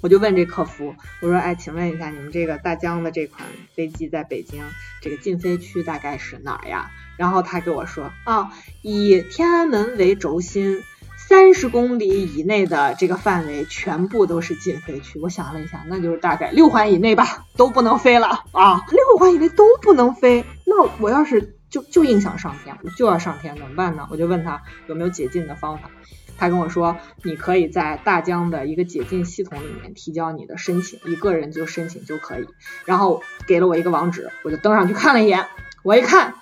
[0.00, 4.62] 我就问这客服，我说，哎，请问一下，你们这个大疆的这款飞机在北京
[5.00, 6.90] 这个禁飞区大概是哪儿呀？
[7.16, 8.50] 然后他给我说，啊，
[8.82, 10.82] 以天安门为轴心。
[11.28, 15.18] 三十公里以内的这个范围全部都是禁飞区。
[15.20, 18.86] 我想了一下，那就是大概六环以内吧，都不能飞了啊！
[18.90, 24.08] 六环以内都不能飞，那我要是就就硬想上天，我就要上天怎么办呢？
[24.10, 25.90] 我就问他有没有解禁的方法，
[26.38, 32.46] 他跟我说，你可以在大疆的一个解禁系统里面提交你的申请，一个人就申请就可以。
[32.86, 35.46] 然后给了我一个网址，我就登上去看了一眼，
[35.82, 36.36] 我一看，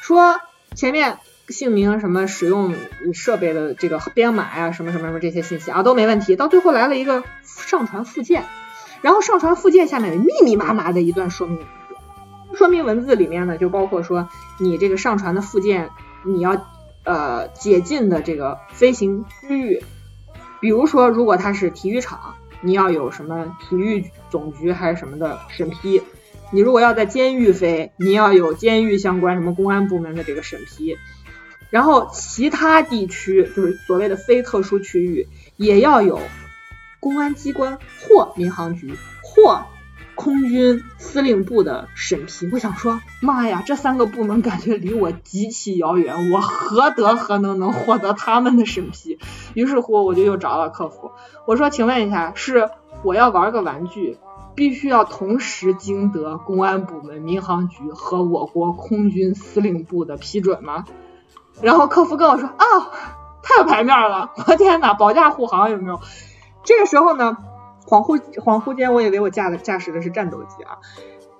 [0.00, 0.40] 说
[0.76, 1.18] 前面。
[1.52, 2.74] 姓名什么使用
[3.14, 6.34] 设备的这个编码呀，什么什么什么这些信息啊都没问题。
[6.34, 8.44] 到最后来了一个上传附件，
[9.02, 11.60] 然后上传附件下面密密麻麻的一段说明，
[12.54, 15.90] 说明文字里面呢就包括说你这个上传的附件
[16.24, 16.66] 你要
[17.04, 19.84] 呃解禁的这个飞行区域，
[20.60, 26.02] 比如说如果它是体育场，你要有什么体育总局还是什么的审批。
[26.54, 30.96] 你如果要在监狱飞，你要有监狱相关什么公安部门的这个审批。
[31.72, 36.20] 然后其他地区就是所谓的非特殊区域，也要有
[37.00, 39.64] 公安机关或民航局或
[40.14, 42.46] 空军司令部的审批。
[42.52, 49.18] 我想说，妈呀，这三个部门感觉离我极其遥远，我何德何能能获得他们的审批？
[49.54, 51.12] 于是乎，我就又找了客服，
[51.46, 52.68] 我说，请问一下，是
[53.02, 54.18] 我要玩个玩具，
[54.54, 60.84] 必须要同时经得公安部门、民航局和我国空军司令部的批准吗？
[61.62, 62.64] 然后客服跟我说啊，
[63.42, 64.32] 太有牌面了！
[64.46, 66.00] 我天哪，保驾护航有没有？
[66.64, 67.36] 这个时候呢，
[67.86, 70.78] 恍惚恍惚间，我以为我驾的驾驶的是战斗机啊。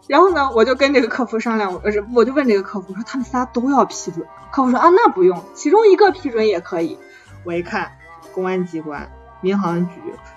[0.09, 1.83] 然后呢，我就跟这个客服商量，我
[2.15, 4.27] 我就问这个客服说，他们仨都要批准？
[4.53, 6.99] 客服说啊，那不用，其中一个批准也可以。
[7.45, 7.93] 我一看，
[8.33, 9.95] 公安机关、民航局、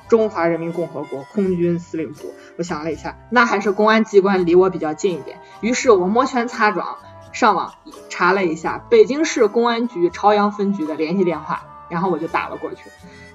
[0.08, 5.40] 中华人民共和国空军司令部，我想了一下，那还是公安机关离我比较近一点。
[5.62, 6.98] 于是我摩拳擦掌。
[7.36, 7.74] 上网
[8.08, 12.90] 查了一下北京市公安局朝阳分局的联系电话，然后我就打了过去。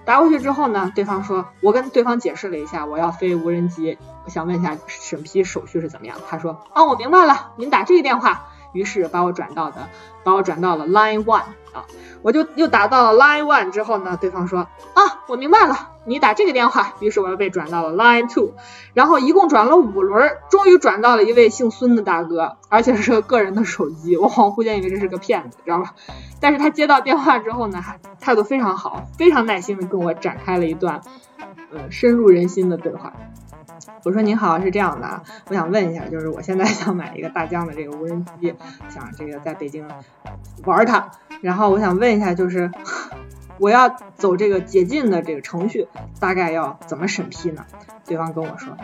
[0.07, 6.17] 打过去之后呢，对方说，我跟对方解释了一下，我要飞无人机，我想问一下审批手续是怎么样。
[6.27, 8.47] 他说，哦，我明白了，您打这个电话。
[8.73, 9.89] 于是把我转到的，
[10.25, 11.87] 把我转到了 Line One 啊，
[12.23, 16.95] 我就又打到了 Line One 之后呢，对方说啊，我明白了，你打这个电话。
[17.01, 18.53] 于是我又被转到了 Line Two，
[18.95, 25.95] 然后一共转了五轮，终于转到了一位姓孙的大哥，而且是个个人的手机，我恍惚间以为这是个骗子，知道吧？
[26.41, 27.83] 但是他接到电话之后呢，
[28.21, 31.01] 态度非常好，非常耐心的跟我展开了一段，
[31.73, 33.13] 呃，深入人心的对话。
[34.05, 38.55] 我说您好，是这样的啊，我想问一下，就是我现在想买一个大疆的这个无人机，
[38.89, 39.87] 想这个在北京
[40.65, 42.71] 玩它，然后我想问一下，就是
[43.59, 47.65] 我要走这个解禁的这个程序，大概要怎么审批呢？
[48.07, 48.77] 对方跟我说，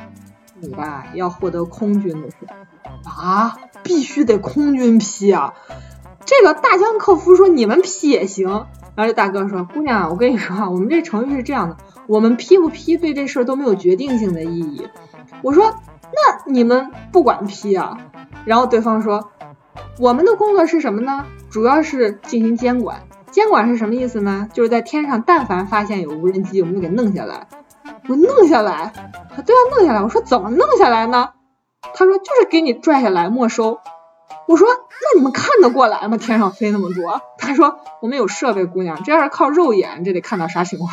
[0.61, 2.47] 你吧要获得空军的审批
[3.09, 5.55] 啊，必须得空军批啊。
[6.25, 8.49] 这个大疆客服说你们批也行，
[8.97, 11.77] 然后这大哥说，姑娘，我跟你说啊，我们这程序是这样的。
[12.09, 14.89] 我们批不批对这事儿都没有决定性的意义。
[15.43, 17.99] 我说，那你们不管批啊？
[18.45, 19.31] 然后对方说，
[19.99, 21.27] 我们的工作是什么呢？
[21.57, 23.05] 主要是进行监管。
[23.31, 24.47] 监管是什么意思呢？
[24.53, 27.49] 就是在天上但凡发现有无人机，我们就给弄下来。
[28.11, 28.93] 我弄下来？
[29.35, 30.03] 他都要，弄下来。
[30.03, 31.31] 我说怎么弄下来呢？
[31.95, 33.81] 他说就是给你拽下来没收。
[34.47, 36.19] 我说那你们看得过来吗？
[36.19, 37.23] 天上飞那么多？
[37.39, 40.93] 他说我们有设备，姑娘，这要是靠肉眼，这得看到啥情况？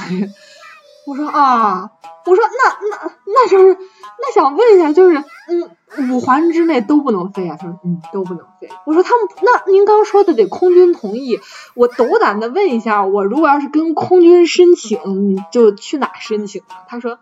[1.05, 1.91] 我说啊，
[2.25, 7.57] 我说那那那就是，那想问一下，就是嗯，五环之内都不能飞啊？
[7.59, 8.69] 他说嗯，都不能飞。
[8.85, 11.39] 我说他们那您刚说的得空军同意，
[11.75, 16.63] 我斗胆的问一下，我如果要是跟空军申请，你就去哪申请？
[16.87, 17.19] 他说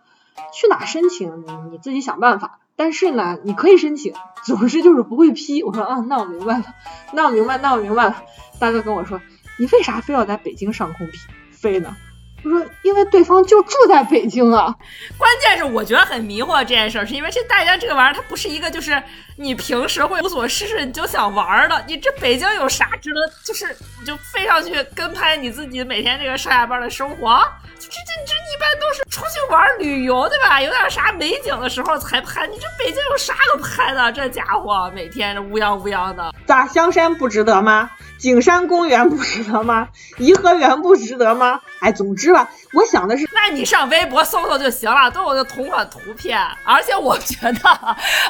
[0.54, 4.14] 去哪申请你你自己想办法，但是呢，你可以申请，
[4.46, 5.64] 总之就是不会批。
[5.64, 6.66] 我说啊，那我明白了，
[7.14, 8.24] 那我明白，那我明白了。
[8.60, 9.20] 大哥跟我说，
[9.58, 11.14] 你为啥非要在北京上空批
[11.52, 11.96] 飞呢？
[12.44, 14.76] 我说，因为对方就住在北京啊。
[15.18, 19.02] 关键是我觉得很迷惑这件事儿，是因为这大家这个玩意儿，它不是一个就是
[19.38, 21.84] 你平时会无所事事你就想玩的。
[21.88, 23.66] 你这北京有啥值得就是
[24.00, 27.42] 你就飞上去跟拍你自己每天这个上下班的生活？
[27.80, 27.94] 这这
[28.26, 30.62] 这一般都是出去玩旅游对吧？
[30.62, 32.46] 有点啥美景的时候才拍。
[32.48, 34.12] 你这北京有啥可拍的？
[34.12, 37.90] 这家伙每天这乌泱乌泱的，咋香山不值得吗？
[38.20, 39.90] 景山公园不值得吗？
[40.18, 41.60] 颐和园不值得吗？
[41.80, 46.40] 哎，总之是吧，我想的是，那你上微博搜搜就行了，都有的同款图片。
[46.64, 47.70] 而且我觉得，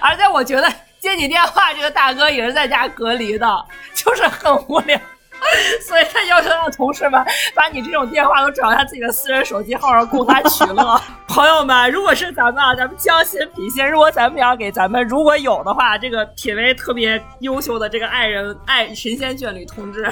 [0.01, 0.67] 而且我觉得
[0.99, 4.99] 接你电话这个大哥也是在家隔离的，就是很无聊。
[5.87, 7.23] 所以他要求他的同事们
[7.55, 11.01] 把你这种电话都转到他自己的私人手机号上供他取乐。
[11.27, 20.09] 朋友们，如果是咱们啊，咱们将心比心，如果咱们要给咱们如果有的话，这个品味特别优秀的这个爱人爱神仙眷侣同志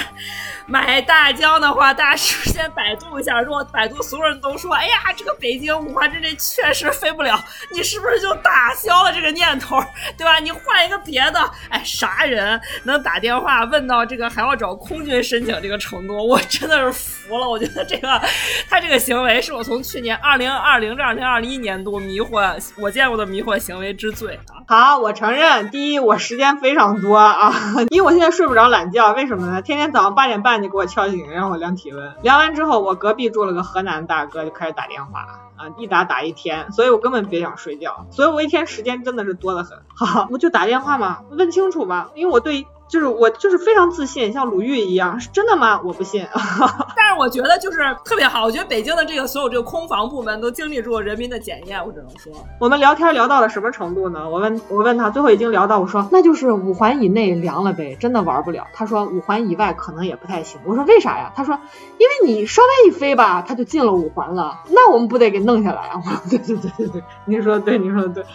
[0.65, 3.41] 买大疆的话，大家是不是先百度一下。
[3.41, 7.37] 如果百度所有人都说，哎呀，这个北京五环之内确实飞不了，
[7.73, 9.77] 你是不是就打消了这个念头，
[10.17, 10.39] 对吧？
[10.39, 11.39] 你换一个别的，
[11.69, 15.18] 哎，啥人能打电话问到这个还要找空军？
[15.21, 17.47] 申请这个程度，我真的是服了。
[17.47, 18.21] 我觉得这个
[18.69, 24.39] 他这个行为是我从去年二零二零至二零二一年度迷惑我见过的迷惑行为之最。
[24.67, 27.51] 好，我承认，第一我时间非常多啊，
[27.89, 29.61] 因为我现在睡不着懒觉，为什么呢？
[29.61, 35.21] 天天早上八点半就给我敲醒，让我量体温，量完之后，我隔壁住了个河南大哥就开始打电话
[35.57, 39.77] 啊，一打打一天，所以我根本别想睡觉，所以我一天时间真的是多得很。
[39.95, 42.65] 好，我就打电话嘛，问清楚吧，因为我对。
[42.89, 45.79] 就是我就是非常自信，像鲁豫一样，是真的吗？
[45.85, 46.25] 我不信。
[46.97, 52.33] 但是我觉得就是特别好，我觉得北京的这个所有这个空防部门都经历住人民的检验，我只能说。
[52.59, 54.27] 我们聊天聊到了什么程度呢？
[54.27, 58.65] 我问我问他，最后已经聊到我说那就是五环以内凉了呗，真的玩不了。
[58.73, 60.59] 他说五环以外可能也不太行。
[60.65, 61.31] 我说为啥呀？
[61.35, 61.59] 他说
[61.99, 66.01] 因为你稍微一飞吧，他就进了五环了，那我们不得给弄下来啊？
[66.03, 68.25] 我说对对对对对，您说的对，您说的对。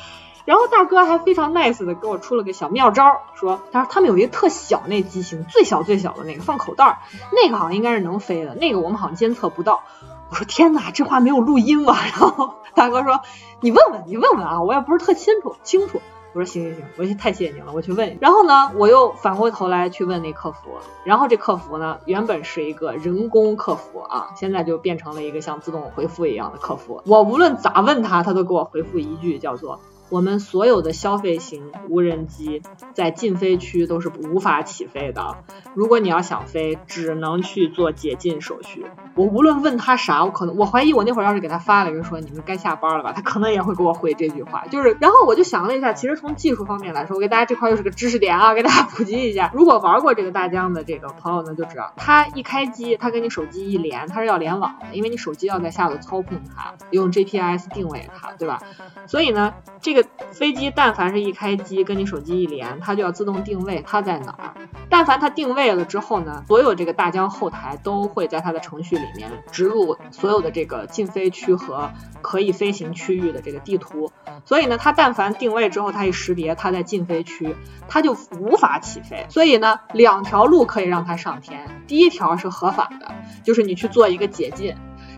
[0.44, 6.98] 然后大哥还非常 nice 的给我出了个小妙招，说他说他们有一个特小那机型，最小最小的那个放口袋儿，
[7.32, 9.82] 那个好像应该是能飞的，那个我们好像监测不到。
[10.30, 11.96] 我说天哪，这话没有录音吧？
[12.18, 13.20] 然后大哥说
[13.60, 16.00] 你问问你问问啊，我也不是特清楚清楚。
[16.34, 18.18] 我说行行行，我太谢谢您了，我去问。
[18.20, 27.02] 然后呢，我又反过头来去问那客服，然后这客服呢原本是一个人工客服啊，现在就变成了一个像自动回复一样的客服。
[27.06, 29.80] 我无论咋问他，他都给我回复一句叫做。
[30.14, 35.38] 我们所有的消费型无人机在禁飞区都是无法起飞的。
[35.74, 38.86] 如果你要想飞，只能去做解禁手续。
[39.16, 44.64] 我无论问他啥，我可能我怀疑我那会儿要是给他发了一个说你们该下班了吧，他可能也会给我回这句话。
[44.70, 49.50] 就是，然后我就想了一下，其实从技术方面来说，我给大家这块又是个知识点啊，给大家普及一下。
[49.52, 58.62] 如果玩过这个大疆的这个朋友呢，就知道它一开机，它跟你手机一连，它是要联网的，因为你手机要在下头操控它，用 GPS 定位它，对吧？
[59.08, 64.54] 所以呢，这个飞机但凡是一开机，跟你手机一连，它就要自动定位它在哪儿。
[64.88, 71.90] 但凡它定位了之后呢，所有这个大疆后台都会在它的程序里面植入所有的这个禁飞区和
[72.22, 74.10] 可以飞行区域的这个地图。
[74.44, 77.56] 所以呢，它但凡定位之后，它一识别它在禁飞区，
[77.88, 79.26] 它就无法起飞。
[79.28, 81.82] 所以呢，两条路可以让它上天。
[81.86, 83.12] 第一条是合法的，
[83.42, 84.74] 就是你去做一个解禁。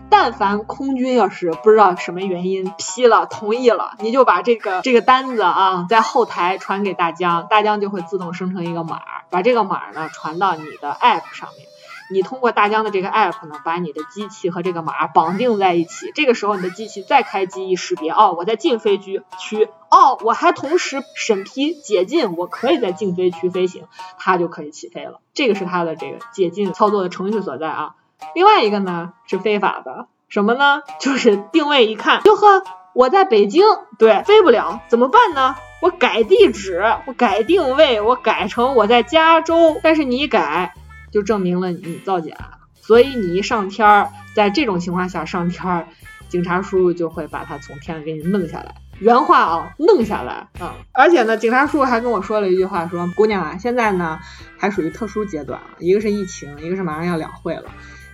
[0.09, 11.67] 但凡空军要是不知道什么原因批了同意了，你就把这个这个单子啊在后台传给大疆，大疆就会自动生成一个码，把这个码呢传到你的 app 上面。
[12.09, 16.11] 你通过大疆的这个 app 呢，把你的机器和这个码绑定在一起。
[16.15, 23.83] 这个时候你的机器再开机一识别，哦，我在禁飞区区，哦，我还同时审批解禁，我可以在禁飞区飞行，
[24.17, 25.19] 它就可以起飞了。
[25.33, 27.95] 这个是它的这个解禁操作的程序所在啊。
[28.35, 30.81] 另外一个呢是非法的，什么呢？
[30.99, 33.63] 就是定位一看，哟呵，我在北京，
[33.97, 35.55] 对，飞不了，怎么办呢？
[35.81, 40.73] 我改地址，我改定位，我改成我在加州，但是你一改，
[41.11, 42.35] 就证明了你造假，
[42.81, 45.87] 所以你一上天儿，在这种情况下上天儿，
[46.29, 48.73] 警察叔叔就会把他从天上给你弄下来。
[48.99, 50.73] 原话啊，弄下来啊！
[50.91, 54.17] 而且呢，警察叔叔还跟我说了一句话，说姑娘啊，现在呢
[54.57, 57.65] 还属于特殊阶段，一个是疫情，一个是马上要两会了。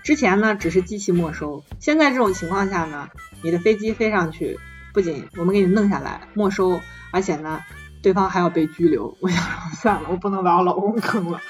[0.04, 3.08] 之前呢只是机器没收，现在这种情况下呢，
[3.42, 4.60] 你的飞机飞上去，
[4.94, 7.62] 不仅我们给你弄下来没收，而且呢，
[8.02, 9.16] 对方还要被拘留。
[9.22, 9.42] 我想
[9.76, 11.42] 算了，我不能把我老公坑了，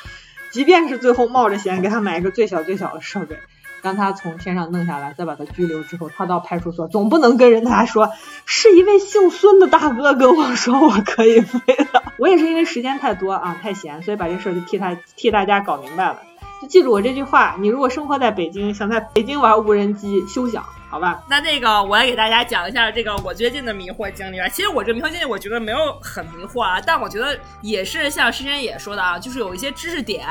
[0.52, 3.39] 即便是最后冒着险给他买一个最小最小的设备，
[3.82, 8.12] 让他从天上弄下来，再把他拘留之后，他到派出所总不能跟人家说
[8.46, 11.60] 是一位姓孙的大哥跟我说我可以飞
[11.92, 12.13] 了。
[12.20, 16.22] 我也是因为时间太多啊，太闲，所以把这事儿就替他替大家搞明白了。
[16.67, 21.23] 记住我这句话，你如果生活在北京，想在北京玩无人机，休想，好吧？
[21.28, 24.47] 那那个，我来给大家讲一下这个我最近的迷惑经历吧。
[24.47, 30.28] 其实我这迷惑经历，我觉得没有很迷惑啊，但我觉得也是像师先也说的啊，就是有一些知识点，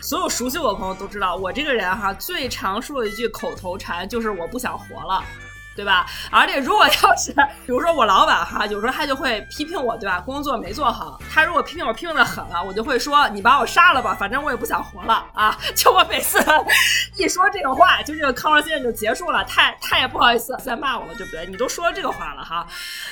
[0.00, 5.22] 所有熟悉我的朋友都知道，我这个人哈，最常说的一句口头禅就是我不想活了。
[5.80, 6.04] 对吧？
[6.30, 7.32] 而且如果要是，
[7.64, 10.20] 比如说我老板哈，有时候他就会批评我，对吧？
[10.20, 15.56] 工作没做好，他如果批评我批评的狠了，我就会说你把我杀了吧，反正我也不想活了啊！
[15.74, 16.38] 就我每次
[17.16, 21.46] 一说这个话，就这个 conversation 就结束了，他他也不好意思再骂我了，对不对？
[21.46, 22.66] 你都说这个话了哈。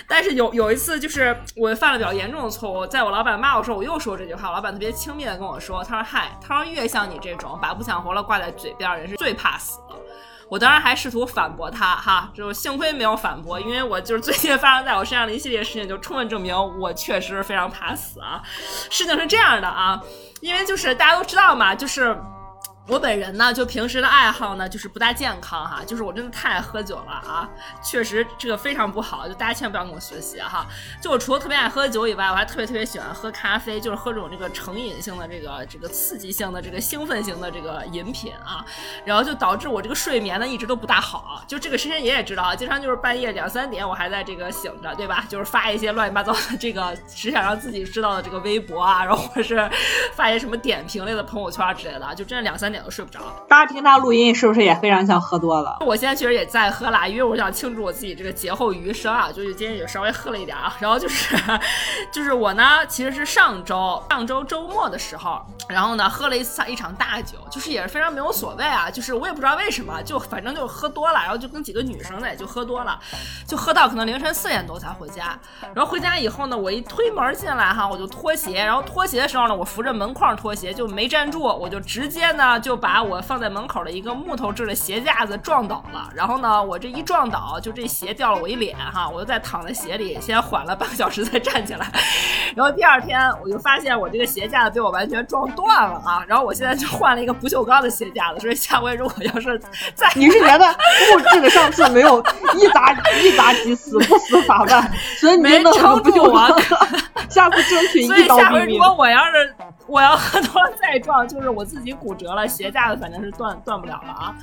[0.07, 9.97] 但是有有一次，就是我犯了比较严重的错误，在我老板骂我时候，我又说这句话，老板特别轻蔑的跟我说，他说嗨，他说越像你这种把不想活了挂在嘴边的人是最怕死的。
[10.51, 18.43] 我当然还试图反驳他，哈，就幸亏没有反驳，因为我就是最近发生在我身上的一系列事情，就充分证明我确实非常怕死啊。
[18.91, 20.01] 事情是这样的啊，
[20.41, 22.17] 因为就是大家都知道嘛，就是。
[22.89, 27.47] 我本人呢，就平时的爱好呢，就是不大健康哈，就是我真的太爱喝酒了啊，
[27.83, 30.67] 确实这个非常不好，就大家千万不要跟我学习哈。
[30.99, 38.65] 就我除了特别爱喝酒以外，我还特别特别喜欢喝咖啡，就是喝这种这个成瘾性的这个这个刺激性的这个兴奋型的这个饮品啊，
[39.05, 41.45] 然后就导致我这个睡眠呢一直都不大好。
[41.47, 45.27] 就这个时间爷也知道啊，经常就是半夜两三点我还在这个醒着，对吧？
[45.29, 49.71] 就是发一些乱七八糟的这个只想让自己知道的这个微博啊，然后或者是
[50.15, 52.78] 发一些什么点评类的朋友圈之类的，就真的两三点。
[52.83, 55.79] 都睡不着，大家听他录音是不是也非常像喝多了？
[55.81, 60.77] 我现在确实也在喝啦，因为我想庆祝我自己这个劫后余生啊，就是今天也稍微喝了一点啊。
[60.81, 61.37] 然后就是，
[62.13, 72.99] 就是我呢，其实是上周上周周末的时候，然后呢喝了一次一场大酒，就是也是非常没有所谓啊，就是我也不知道为什么，就反正就喝多了，然后就跟几个女生呢也就喝多了，
[73.47, 75.39] 就喝到可能凌晨四点多才回家。
[75.75, 82.59] 然后回家以后呢，我一推门进来哈，我就脱鞋，然后脱鞋的时候呢，我扶着门框脱鞋就没站住，我就直接呢。
[82.59, 91.87] 就把我放在门口的一个木头制的鞋架子撞倒了，然后呢，我这一撞倒，就这鞋掉了我一脸哈，我就再躺在鞋里，先缓了半个小时再站起来，
[92.55, 99.59] 然后第二天我就发现我这个鞋架子被我完全撞断了啊，然后我现在就换了一个不锈钢的鞋架子，所以下回如果要是
[99.95, 100.67] 再你是觉得
[101.13, 102.21] 木质的上次没有
[102.57, 106.49] 一砸一砸即死不死法办，所以你没撑住啊，
[107.31, 108.79] 下次争取一刀毙命。
[108.79, 109.55] 如果我要是
[109.89, 112.47] 我要喝多了再撞，就是我自己骨折了。
[112.47, 114.35] 鞋架子反正是断断不了了啊，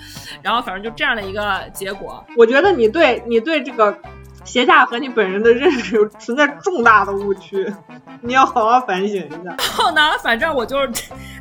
[0.41, 2.23] 然后反正就这样的一个结果。
[2.35, 3.97] 我觉得你对你对这个
[4.43, 7.71] 鞋架和你本人的认识有存在重大的误区，
[8.21, 9.55] 你要好好反省一下。
[9.57, 10.91] 然后呢，反正我就是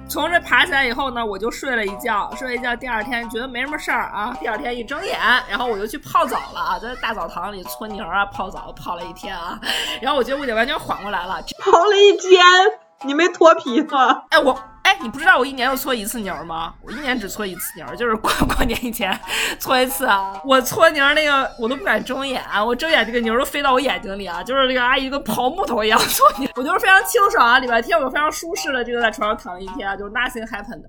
[0.08, 5.18] 从这爬起来以后呢，我就睡了一觉，睡了一觉，第二天觉得没什么事儿啊，第二天一睁眼，
[5.48, 9.58] 然后我就去泡澡了啊，在大澡堂里搓泥儿啊，泡澡泡了一天啊，
[10.00, 11.42] 然后我觉得我已经完全缓过来了。
[11.60, 12.40] 泡了一天，
[13.04, 14.22] 你没脱皮吗？
[14.30, 14.58] 哎，我。
[14.84, 16.74] 哎，你不知道我一年就搓一次泥儿吗？
[16.82, 19.18] 我一年只搓一次泥儿，就是过过年以前
[19.58, 20.38] 搓一次啊。
[20.44, 26.46] 我搓泥儿那个，我都不敢睁眼，我睁眼这个泥儿都飞到我眼睛里啊，就是这个阿姨跟刨木头一样搓泥。
[26.56, 30.82] 我就是非常清爽啊，礼拜天我非常舒适的这个在床上躺了一天啊，就是 nothing happened。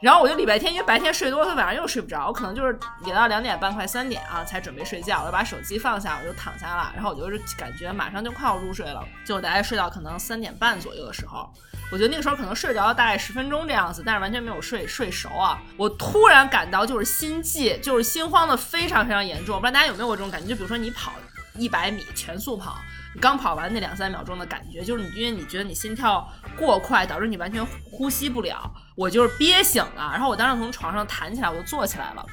[0.00, 11.52] 然后我就礼拜天，因为白天睡多，他晚上又睡不着，我可能就是也到两点半快三点啊才准备睡觉，我就把手机放下，我就躺下了，然后我就是感觉马上就快要入睡了，就大概睡到可能三点半左右的时候。
[11.90, 15.58] 我觉得那个时候可能睡着了大概十分钟这样子，但是完全没有睡睡熟啊！
[15.78, 19.58] 我突然感到就是心悸，就是心慌的非常非常严重。
[19.58, 20.48] 不知道大家有没有过这种感觉？
[20.48, 21.12] 就比如说你跑
[21.56, 22.76] 一百米全速跑，
[23.20, 28.70] 刚跑完那两三秒钟的感觉，就是你因为你觉得你心跳过快，导致你完全呼吸不了。
[28.94, 32.26] 我就是憋醒了，然后我当时从床上弹起来，我就坐起来了。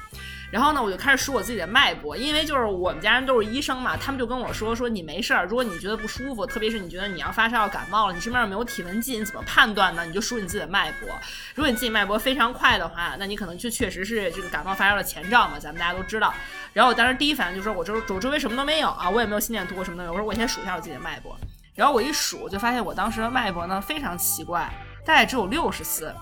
[0.50, 10.04] 然后呢，我就开始数我自己的脉搏，因为就是我们家人都是医生嘛，他们就跟我说说你没事儿，如果你觉得不舒服，特别是你觉得你要发烧要感冒了，你身边又没有体温计，你怎么判断呢？
[10.04, 11.08] 你就数你自己的脉搏，
[11.54, 16.32] 如果你自己脉搏非常快的话，那你可能就确实是这个感冒发烧的前兆嘛，咱们大家都知道。
[16.72, 21.36] 然后我当时第一反应就说，我周我周围什么都没有啊，我也没有心电图什么的，我说我先数一下我自己的脉搏。
[21.74, 24.72] 然后我一数就发现我当时的脉搏呢非常奇怪，
[25.04, 26.14] 大概只有六十四。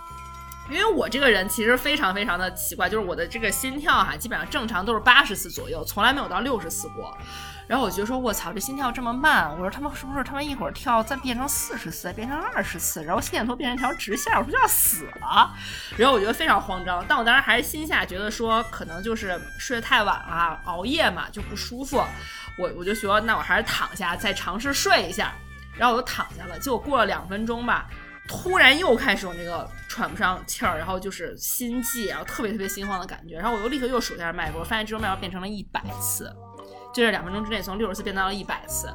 [0.71, 7.17] 因为我这个人其实非常非常的奇怪，就是我的这个心跳哈，基本上正常都是八十次左右，从来没有到六十次过。
[7.67, 15.51] 然后我觉得说，我操，这心跳这么慢，我说他们是不是他们一会儿跳再变成四十次，变成二十次，然后心电图变成一条直线，我说就要死了。
[15.97, 22.03] 然后我觉得非常慌张，但我当时还是心下觉得说，可能就是睡得太晚了，熬夜嘛就不舒服。
[22.59, 25.33] 我我就说，那我还是躺下再尝试睡一下。
[25.77, 27.87] 然后我就躺下了，结果过了两分钟吧。
[28.27, 36.35] 突然又开始有那个喘不上气儿，然后就是心悸，然后特别特别心慌的感觉，然后我又立刻又数下脉搏，发现这种脉搏变成了一百次。
[36.95, 38.89] 就是两分钟之内从六十次变到了一百次，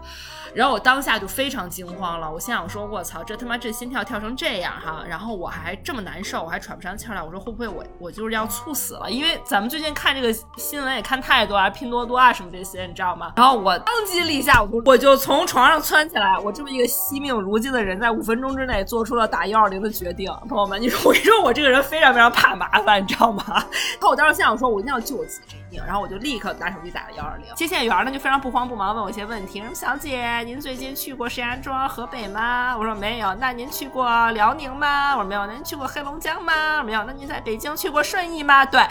[0.54, 2.32] 然后我当下就非常惊慌了。
[2.32, 7.22] 我心想说：“我操，这他妈这心跳跳成这样哈，然后我还这么难受，我还喘不上气来。
[7.22, 9.12] 我说会不会我我就是要猝死了？
[9.12, 13.34] 因为咱们最近看这个新闻也看太多啊，拼多多啊什么这些，你知道吗？
[13.36, 16.38] 然后我当机立下，我就从床上窜起来。
[16.40, 20.32] 我这么一个惜命如金的人，在五分钟之内做出了打幺二零的决定。
[20.48, 23.44] 朋友们，你说我你说我这个人非常非常怕麻烦，你知道吗？
[23.48, 25.84] 然后我当时心想说，我一定要救我自己这一命。
[25.86, 32.76] 然后我就立刻拿手机打了幺二零，接线员呢就非常不慌不忙问我一些问题，什么小姐，您最近去过石家庄、河北吗？
[32.78, 33.34] 我说没有。
[33.36, 35.12] 那您去过辽宁吗？
[35.12, 35.46] 我说没有。
[35.46, 36.82] 那您去过黑龙江吗？
[36.84, 37.04] 没有。
[37.04, 38.66] 那您在北京去过顺义吗？
[38.66, 38.82] 对。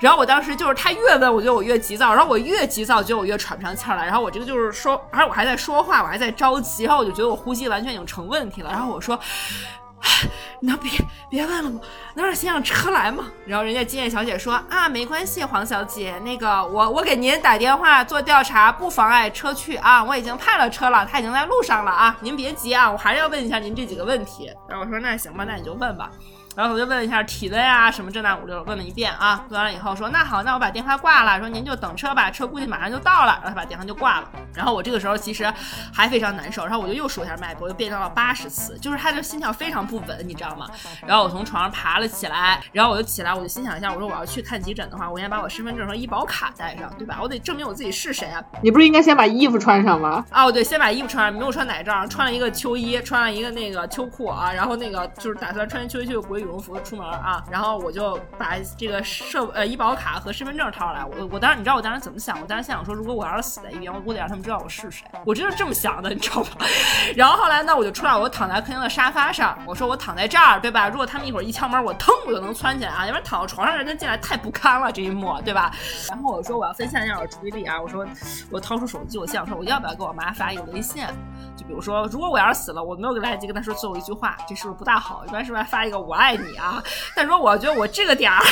[0.00, 4.06] 然后我当时就是他越问，我觉得我越急躁，然后我越急躁，觉得我越喘不上气来。
[4.06, 8.70] 然后我这个就是说，而且我还在说话，我还在着急，然后我就觉得我呼吸完全已经成问题了。
[8.70, 9.18] 然后我说。
[10.60, 10.90] 你能别
[11.28, 11.80] 别问了吗？
[12.14, 13.26] 能让先让车来吗？
[13.46, 24.50] 然后人家金燕小姐说啊，没关系，黄小姐，那个我我给您打电话做调查，不妨碍车去啊，我已经派了车了，他已经在路上了啊，您别急啊，我还是要问一下您这几个问题。
[24.68, 26.10] 然后我说那行吧，那你就问吧。
[26.56, 29.44] 然后我就问了一下体温啊，什么这那五六，问了一遍啊。
[29.48, 31.38] 问完了以后说，那好，那我把电话挂了。
[31.38, 33.32] 说您就等车吧，车估计马上就到了。
[33.42, 34.28] 然后他把电话就挂了。
[34.54, 35.52] 然后我这个时候其实
[35.92, 36.64] 还非常难受。
[36.64, 40.68] 然后我就又数一下脉搏，又变成了八十次，就是他的心跳非常不稳，你知道吗？
[41.06, 47.18] 然后我从床上爬了起来，然后我就起来，我就心想一下，我说我要去看急诊的话，我应该把我身份证和医保卡带上，对吧？
[47.20, 48.42] 我得证明我自己是谁啊。
[48.62, 50.24] 你不是应该先把衣服穿上吗？
[50.30, 57.04] 哦，对，先把衣服穿上，没有穿奶罩，穿了一个秋衣，穿了一个那个秋裤啊，然后那个就是打算穿秋衣秋裤、羽绒服出门。
[57.04, 62.40] 啊，然后我就把这个社呃医保卡和身份证掏出来，我我当时你知道我当时怎么想？
[62.40, 66.48] 我当时想说，如果我要是死在一边，我我得让他们知道我是谁，我真是这么想的，你知道吗？
[67.16, 70.88] 然后后来呢，我就出来，我躺在客厅的沙发上，我说我躺在这儿，对吧？
[70.88, 75.72] 如果他们一会儿一敲门，我腾我就能窜起来啊，要不然躺到床上人家进来太不堪了这一幕，对吧？
[76.08, 78.06] 然后我说我要分散一下我注意力啊，我说
[78.50, 81.04] 我掏出手机，我想说我要不要给我妈发一个微信？
[81.56, 85.24] 就比如说，如果我要是死了，我没有来得及跟她说最后一句话，这是不是不大好？
[85.26, 86.82] 一般是不是发一个我爱你啊？
[87.14, 88.42] 但说我觉得我这个点儿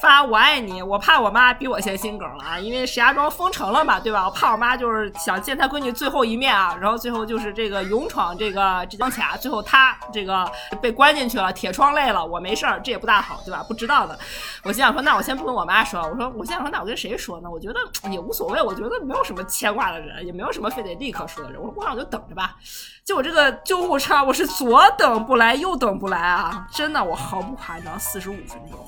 [0.00, 4.24] 发我爱你，我怕我妈比我先心梗了啊，因为石家庄封城了嘛，对吧？
[4.24, 10.50] 我怕我妈就是想见她闺女最后一面啊，然后最后就是这个勇闯这个这张卡，最后她这个
[10.80, 13.64] 被关进去了，铁窗泪了，我没事儿，这也不大好，对吧？
[13.68, 14.18] 不知道的，
[14.64, 17.50] 我心想说，那我先不跟我妈说，我说我心想说，那我跟谁说呢？
[17.50, 17.80] 我觉得
[18.10, 22.56] 也无所谓，我觉得没有什么牵挂的人，也没有什么非得立刻说的人，我说我那我就等着吧。
[23.10, 26.64] 就我这个救护车，我是左等不来，右等不来啊！
[26.70, 28.78] 真的，我毫不夸张，四十五分钟，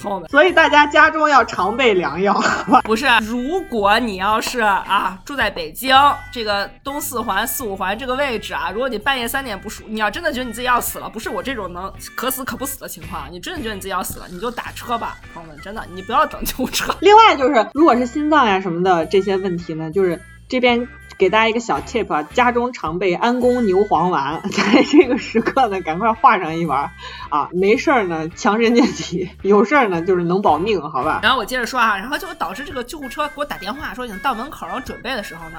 [0.00, 0.28] 朋友们。
[0.28, 2.42] 所以大家家中要常备良药。
[2.82, 5.94] 不是，如果你要是啊住在北京
[6.32, 16.92] 这个东四环、四五环这个位置啊，如果你半夜三点不熟，你要真的觉得你自己要死了，不是我这种能可死可不死的情况，你真的觉得你自己要死了，你就打车吧，朋友们，真的，你不要等救护车。
[16.98, 20.20] 另外就是，如果是心脏呀什么的这些问题呢，就是
[20.52, 20.86] 这边。
[21.18, 26.90] 给大家一个小 tip 啊，家中常备安宫牛黄丸， 在这个时刻呢，赶快画上一丸
[27.28, 31.20] 啊，没事儿呢强身健体，有事儿呢就是能保命，好吧？
[31.22, 35.58] 然后我接着说啊，然后就导致这个救护车给我打电话说已经到门口，然后准备的时候呢。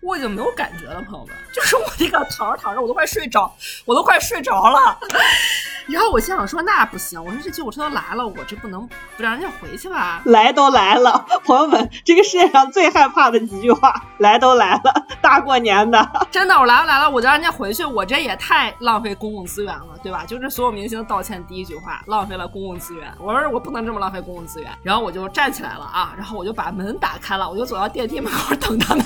[0.00, 3.52] 我已经没有感觉了，朋友们，就是我这个躺着躺着，我都快睡着，
[3.84, 4.98] 我都快睡着了。
[5.88, 8.86] 然后我心想说，那不行，我说这救护车都来了，我这不能
[9.16, 10.22] 不让人家回去吧？
[10.24, 20.24] 来都来了，朋友们，这个世界上最害怕的几句话，来都来了，大过年的，真的，我来都来了，我就让人家回去，我这也太浪费公共资源了，对吧？
[20.24, 23.12] 就是所有明星道歉第一句话，浪费了公共资源。
[23.18, 29.04] 我说我不能这么浪费公共资源，然后我就站起来了啊，然后我就把门打开了，我就走到电梯门口等他们。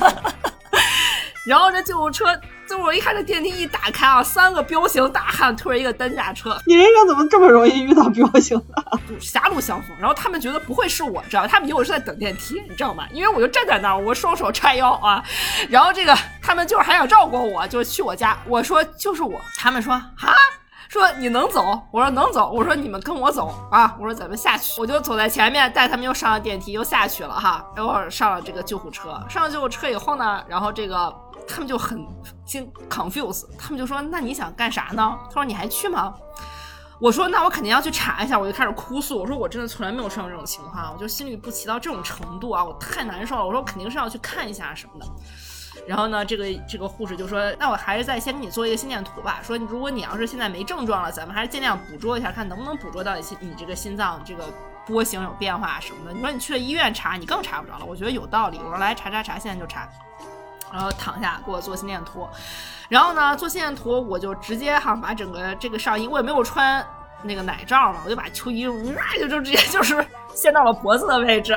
[1.47, 2.25] 然后这救护车，
[2.67, 6.57] 就我一看这电梯一打开啊，三个彪形大汉推着一个担架车。
[6.67, 8.99] 你人生怎么这么容易遇到彪形的？
[9.21, 9.91] 狭路相逢。
[9.99, 13.07] 然后他们觉得不会是我，知道他们以为我是在等电梯，你知道吗？
[13.13, 15.23] 因为我就站在那儿，我双手叉腰啊。
[15.69, 18.37] 然后这个他们就是还想照顾我，就是去我家。
[18.47, 20.09] 我说就是我，他们说啊，
[20.89, 21.81] 说你能走？
[21.91, 22.51] 我说能走。
[22.51, 23.97] 我说你们跟我走啊。
[23.99, 24.81] 我说咱们下去。
[24.81, 27.65] 我就走在前面，带他们又上了电梯，又下去了哈。
[27.75, 31.15] 然后上了这个救护车，上了救护车以后呢，然后这个。
[31.47, 32.03] 他们就很
[32.47, 36.15] 惊 confuse，他们就说：“那你想干啥呢？”他说：“你还去吗？”
[36.99, 45.07] 我说：“那我肯定要去查一下。”我就开始哭诉，我说：“我真的从来没有出现这种情况，我就心律不齐到这种程度啊，我太难受了。”我说：“肯定是要去看一下什么的。”
[45.87, 49.41] 然后呢，这个这个护士就说：“那我还是再先给你做一个心电图吧。
[49.43, 54.45] 说如果你要是现在没症状了，咱们还是尽量捕捉一下，看能不能捕捉到一些你这个心脏这个
[54.87, 56.13] 波形有变化什么的。
[56.13, 57.85] 你说你去了医院查，你更查不着了。
[57.85, 58.59] 我觉得有道理。
[58.65, 59.89] 我说来查查查，现在就查。”
[60.73, 62.27] 然后躺下给我做心电图，
[62.89, 66.85] 然后呢做心电图我就直接哈把整个这个上衣我也没有穿
[67.23, 70.05] 那个奶罩嘛，我就把秋衣哇就就直接就是。
[70.35, 71.57] 陷到了脖子的位置，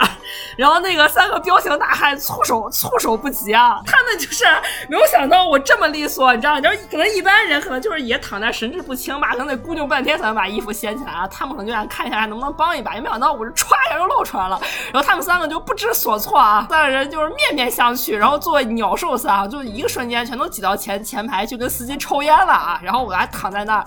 [0.55, 3.81] 然后那个三个彪形大汉措手措手不及啊！
[3.85, 4.45] 他们就是
[4.87, 6.59] 没有想到我这么利索，你知道？
[6.61, 11.27] 就是可能一般人可能就是也躺在神志不清吧，可能得咕哝半天才能把衣服掀起来啊。
[11.27, 14.59] 他们可能就想看一下还能不能帮一把，也没想到我这歘一下就露出来了。
[14.93, 22.79] 然后他们三个就不知所措啊，三个人就是面面相觑，然后做鸟兽散啊，就一个瞬间全都挤到前前排去跟司机抽烟了啊。
[22.83, 23.85] 然后我还躺在那儿，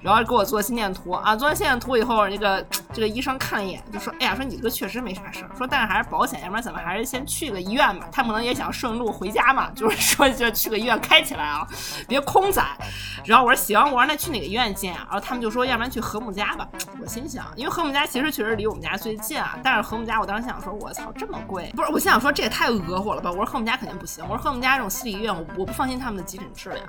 [0.00, 1.36] 然后给我做心电图啊。
[1.36, 8.06] 做完心电图以后，那个这个医生看了一眼，就说：“哎呀。”说你这个确实没啥事儿，说但是还是保险，要不然咱们还是先去个医院吧。
[8.12, 11.66] 他可能也想顺路回家嘛，就是 说就去个医院开起来啊，
[12.08, 12.64] 别空载。
[13.24, 15.06] 然后我说行，我说那去哪个医院近啊？
[15.10, 16.68] 然后他们就说要不然去和睦家吧。
[17.00, 21.90] 我心想，因为和睦家其实确实离我们家最近啊，但是和睦家我当时想说，我操这么贵，不是？
[21.92, 23.30] 我心想说这也太讹我了吧？
[23.30, 26.84] 我说和睦家肯定不行，我说和睦家这种私立医院，我我不放心他们的急诊质量。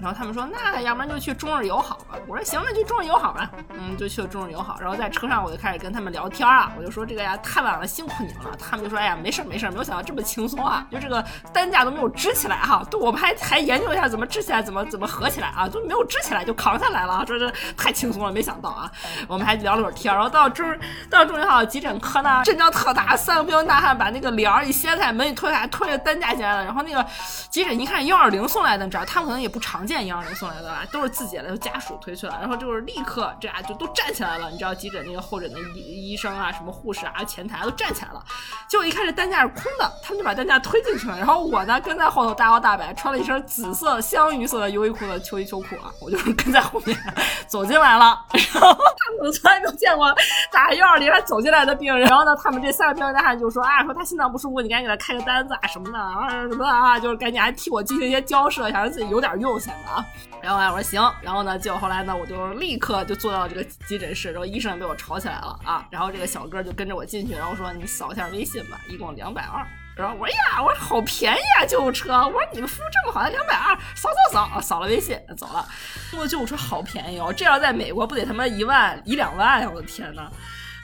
[0.00, 2.18] 然后他们说那要不然就去中日友好吧。
[2.26, 3.50] 我说行，那去中日友好吧。
[3.70, 4.78] 嗯，就去了中日友好。
[4.80, 7.64] 然后在车上我就开始跟他们聊天啊，就说这个呀太。
[7.64, 8.54] 晚了，辛苦你了。
[8.60, 10.86] 他们就说：“哎呀，没事没事没有想到这么轻松啊！
[10.92, 17.24] 就这个担架都没有支起来哈，都我们还还研究一下怎么支起来，怎么怎么合起来啊，就没有支起来就扛下来了。
[17.26, 18.90] 说这太轻松了，没想到啊。
[19.26, 20.78] 我们还聊了会儿天，然后到中
[21.08, 26.64] 到中医好急诊科呢，阵仗特大，三个彪形大汉把那个帘儿一掀开，门一推开，推着担架进来了。
[26.66, 27.02] 然后那个
[27.48, 32.36] 急诊一看幺二零送来的，你知道，他们可能也不常见幺二零送来的吧，都是自己的家属推去了。
[32.42, 38.22] 然后就是立刻这俩就都站起来了，你知道急诊那个候诊的医医生啊，什么护士啊，前台都站起来了。
[38.68, 41.16] 结果一看这担架是空的，他们就把担架推进去了。
[41.16, 46.98] 然后我呢跟在后头大摇大摆，穿了一身紫色香芋色的优衣库的秋衣秋裤啊，我就是跟在后面
[47.46, 48.18] 走进来了。
[48.52, 50.12] 然后他们从来没有见过
[50.50, 52.08] 打幺二零还走进来的病人。
[52.08, 60.04] 然后呢，他们这三个彪形大汉就说啊，说他心脏不舒服，你赶紧给他开个单子啊什么的啊什么的啊，就是赶紧还替我进行一些交涉，想让自己有点用显得啊。
[60.42, 65.86] 然后我说行，然后呢，结果后来呢，我就立刻就坐到这个急诊室，然后医生被我吵起来了啊。
[65.90, 68.24] 然后这个小哥就跟着我进去，然后说你扫一下。
[68.34, 69.64] 微信吧，一共两百二。
[69.94, 72.14] 然后我说呀，我说好便宜啊，救护车。
[72.26, 75.64] 我说你们服务这么好，才两百二，扫扫扫，扫了微信走了。
[76.10, 79.70] 坐救护车好便宜哦，这要在美国不得他妈一万一两万呀！
[79.72, 80.28] 我的天呐，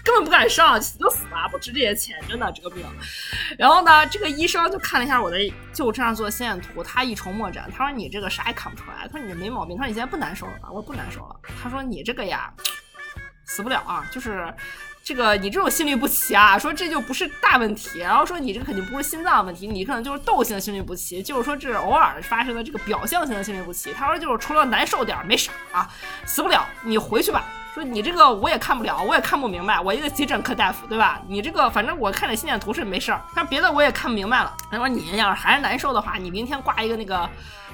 [0.05, 2.87] 根本不敢上，死就死吧，不值这些钱，真的这个病。
[3.59, 5.39] 然后呢，这个医生就看了一下我的
[5.73, 10.69] 救护车做的心电图，他一筹莫展，他说你这个啥也看不出来，他说你这没毛病，他说你现在不难受了吧？
[10.69, 11.35] 我说不难受了。
[11.61, 12.53] 他说你这个呀，
[13.45, 14.55] 死不了啊，就是。
[15.11, 23.93] 这个你这种心律不齐啊，说这就不是大问题，然后说你这个肯定不是心脏问题，你可能就是窦性心律不齐，就是说这是偶尔发生的这个表象性的心律不齐。
[23.93, 25.91] 他说就是除了难受点没啥啊，
[26.25, 27.43] 死不了，你回去吧。
[27.75, 31.21] 说你这个我也看不了，我也看不明白，我一个急诊科大夫，对吧？
[31.27, 34.57] 你这个反正我看着心电图是没事儿，但别的我也看不明白了。
[34.71, 37.29] 他说你要是还是难受的话，你明天挂一个那个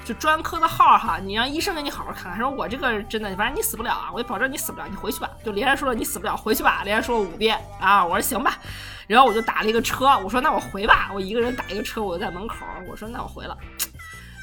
[0.07, 2.39] 就专科的号哈，你让医生给你好好看看。
[2.39, 5.29] 说我这个真的，反正你死不了啊，我就保证你死不了，你回去吧。
[5.43, 8.05] 就连着说了你死不了，回去吧，连着说了五遍啊。
[8.05, 8.57] 我说行吧，
[9.05, 12.55] 然后我就打了一个车，我说那我回吧，我一个人打一个车，我就在门口，
[12.87, 13.57] 我说那我回了。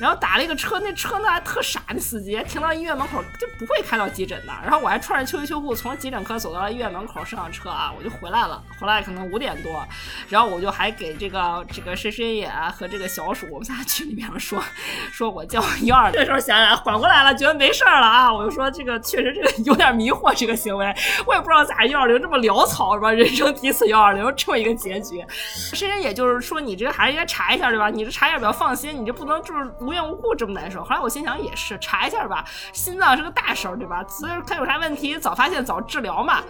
[0.00, 4.52] 然后打了一个车，那车呢还特傻，那司机停到医院门口就不会开到急诊的。
[4.62, 8.60] 然后我还穿着秋衣秋裤从急诊科走到了医院门口，上车啊，我就回来了。
[8.80, 9.86] 回来可能五点多，
[10.28, 14.60] 然后我就还给这个这个深深野和这个小鼠，我们仨群里面说，
[15.12, 16.10] 说我叫幺二。
[16.10, 20.92] 这时候想想缓过来了，觉得没事儿了啊，我就说这个确实这个有点迷惑这个行为，
[21.24, 23.12] 我也不知道咋幺二零这么潦草是吧？
[23.12, 25.24] 人生第一次幺二零这么一个结局。
[25.72, 27.88] 深深野就是说你这个还是应该查一下对吧？
[27.88, 29.70] 你这查一下比较放心，你这不能就是。
[29.84, 34.04] 无缘无故这么难受，后来我心想也是，查一下吧，心脏是个大事儿，对吧？
[34.08, 36.42] 所以看有啥问题，早发现早治疗嘛。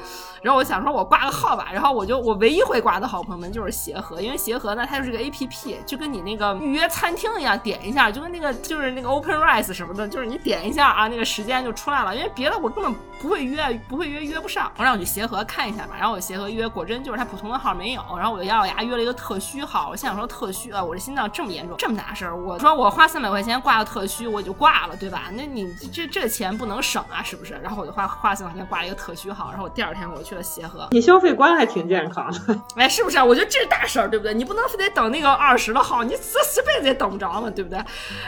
[0.42, 1.68] 然后我想说，我挂个号吧。
[1.72, 12.14] 然后我就我唯一会挂的好朋友们就是协和，因为协和呢，它就是个 A P P，就跟你那个预约餐厅一样，点一下，就跟那个就是那个 Open Rice 什么的，就是你点一下啊，那个时间就出来了。
[12.14, 14.70] 因为别的我根本不会约，不会约约不上。
[14.76, 15.94] 我让我去协和看一下吧。
[15.98, 18.02] 然后我协和约，果真就是他普通的号没有。
[18.18, 19.88] 然后我就咬咬牙约了一个特需号。
[19.90, 25.24] 我心想说特需啊，我这心脏这么严重，这么大事儿，我说我花三百百块钱挂个特需，我就挂了，对吧？
[25.32, 27.58] 那你这这钱不能省啊，是不是？
[27.62, 29.48] 然后我就花花三百块钱挂了一个特需号。
[29.50, 30.88] 然后我第二天我去了协和。
[30.90, 33.18] 你消费观还挺健康的，哎，是不是？
[33.22, 34.34] 我觉得这是大事儿，对不对？
[34.34, 36.16] 你不能非得等那个二十的号，你这
[36.54, 37.82] 这辈子也等不着嘛，对不对？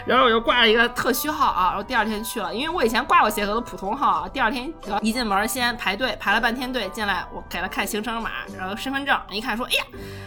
[0.04, 4.28] 然后我就挂了一个特需号啊，然后第二天去了，因为我以前挂过协和的普通号啊。
[4.28, 9.84] 第二天一进门先排队，排了半天队进来，我给他看行程码，然后身份证，一看说，哎呀，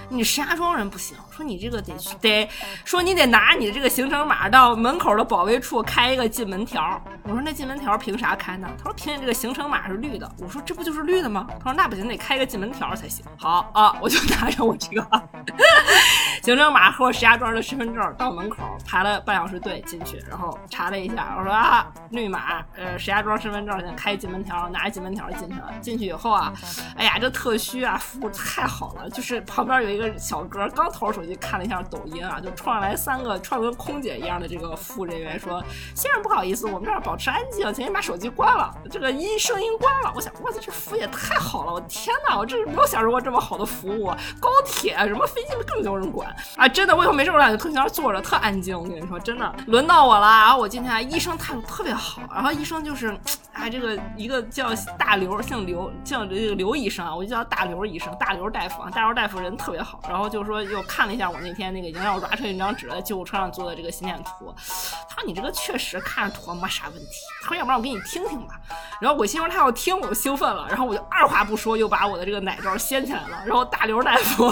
[0.09, 2.49] 你石家庄人不行，说你这个得得，
[2.83, 7.01] 说你得拿你的这个行程码到到门口的保卫处开一个进门条。
[7.23, 8.67] 我说那进门条凭啥开呢？
[8.77, 10.29] 他说凭你这个行程码是绿的。
[10.37, 11.47] 我说这不就是绿的吗？
[11.63, 13.25] 他说那不行，得开个进门条才行。
[13.37, 15.01] 好啊，我就拿着我这个
[16.43, 25.71] 行程码和我石家庄的身份证到门口排了半小时队进去，然后查了一下，我说啊绿码，呃石家庄身份证先开进门条，拿着进门条进去了。
[25.79, 26.51] 进去以后啊，
[26.97, 35.63] 哎呀这特需啊服务太好了，就是旁边有一个小哥刚掏手机看了一下抖音啊，就冲上来三个穿跟空姐一样的这个服务人员说
[35.95, 44.07] ：“先生不好意思，我们这儿保持安静，请您把手机关了，这个音声音关了。”我想，哇塞，这服务也太好了，我天哪，我这是没有享受过这么好的服务。
[44.39, 46.67] 高铁什么飞机更没有人管啊！
[46.67, 48.77] 真的，我以后没事我俩就特那坐着特安静。
[48.77, 50.27] 我跟你说，真的，轮到我了。
[50.27, 52.21] 然后我今天，医生态度特别好。
[52.33, 53.15] 然后医生就是，
[53.53, 60.01] 哎，这个一个叫大刘，姓刘，叫这个刘医生啊，我就叫大刘医生，大刘大夫啊，大刘大夫人特别好。
[60.07, 64.38] 然后就说又看了一下我那天那个已经让我抓成一张纸在救护车上做的这个心电图，
[65.09, 67.09] 他说你这个确实看着图没啥问题。
[67.41, 68.59] 他说要不然我给你听听吧。
[69.01, 70.65] 然后我心说他要听，我兴奋了。
[70.69, 73.41] 然后我就二话不说又把我的这个奶罩掀起来了。
[73.45, 74.51] 然后大刘大夫，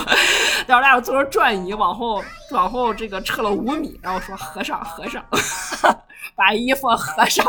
[0.67, 5.23] 大刘大夫坐着转椅往后往后这个撤了五米，然后说和尚和尚。
[6.35, 7.45] 把衣服合上，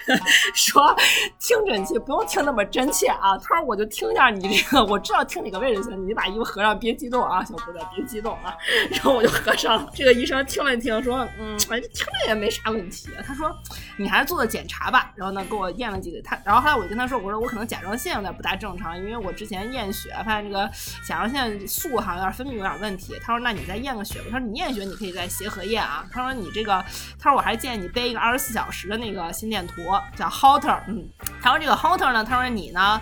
[0.54, 0.96] 说
[1.38, 3.36] 听诊器，不用听那么真切啊。
[3.38, 6.06] 他说我就听一下你这个，我知道听哪个位置行。
[6.06, 8.56] 你把衣服合上，别激动啊，小姑娘，别激动啊。
[8.90, 9.90] 然后我就合上了。
[9.94, 13.08] 这个医生听了听，说嗯，哎，听着也没啥问题。
[13.26, 13.54] 他说
[13.96, 15.12] 你还是做个检查吧。
[15.16, 16.20] 然后呢，给我验了几个。
[16.22, 20.70] 他然后后来我就跟他说，我说我可能甲状腺有点不大正常，因为我之前验血发现这个
[21.04, 23.14] 甲状腺素好像有点分泌有点问题。
[23.22, 24.26] 他说那你再验个血吧。
[24.30, 26.06] 他说你验血你可以在协和验啊。
[26.12, 26.84] 他说你这个，
[27.18, 28.19] 他说我还建议你背一个。
[28.20, 29.82] 二十四小时的那个心电图
[30.14, 31.08] 叫 Holter，嗯，
[31.42, 33.00] 他说这个 Holter 呢，他说你呢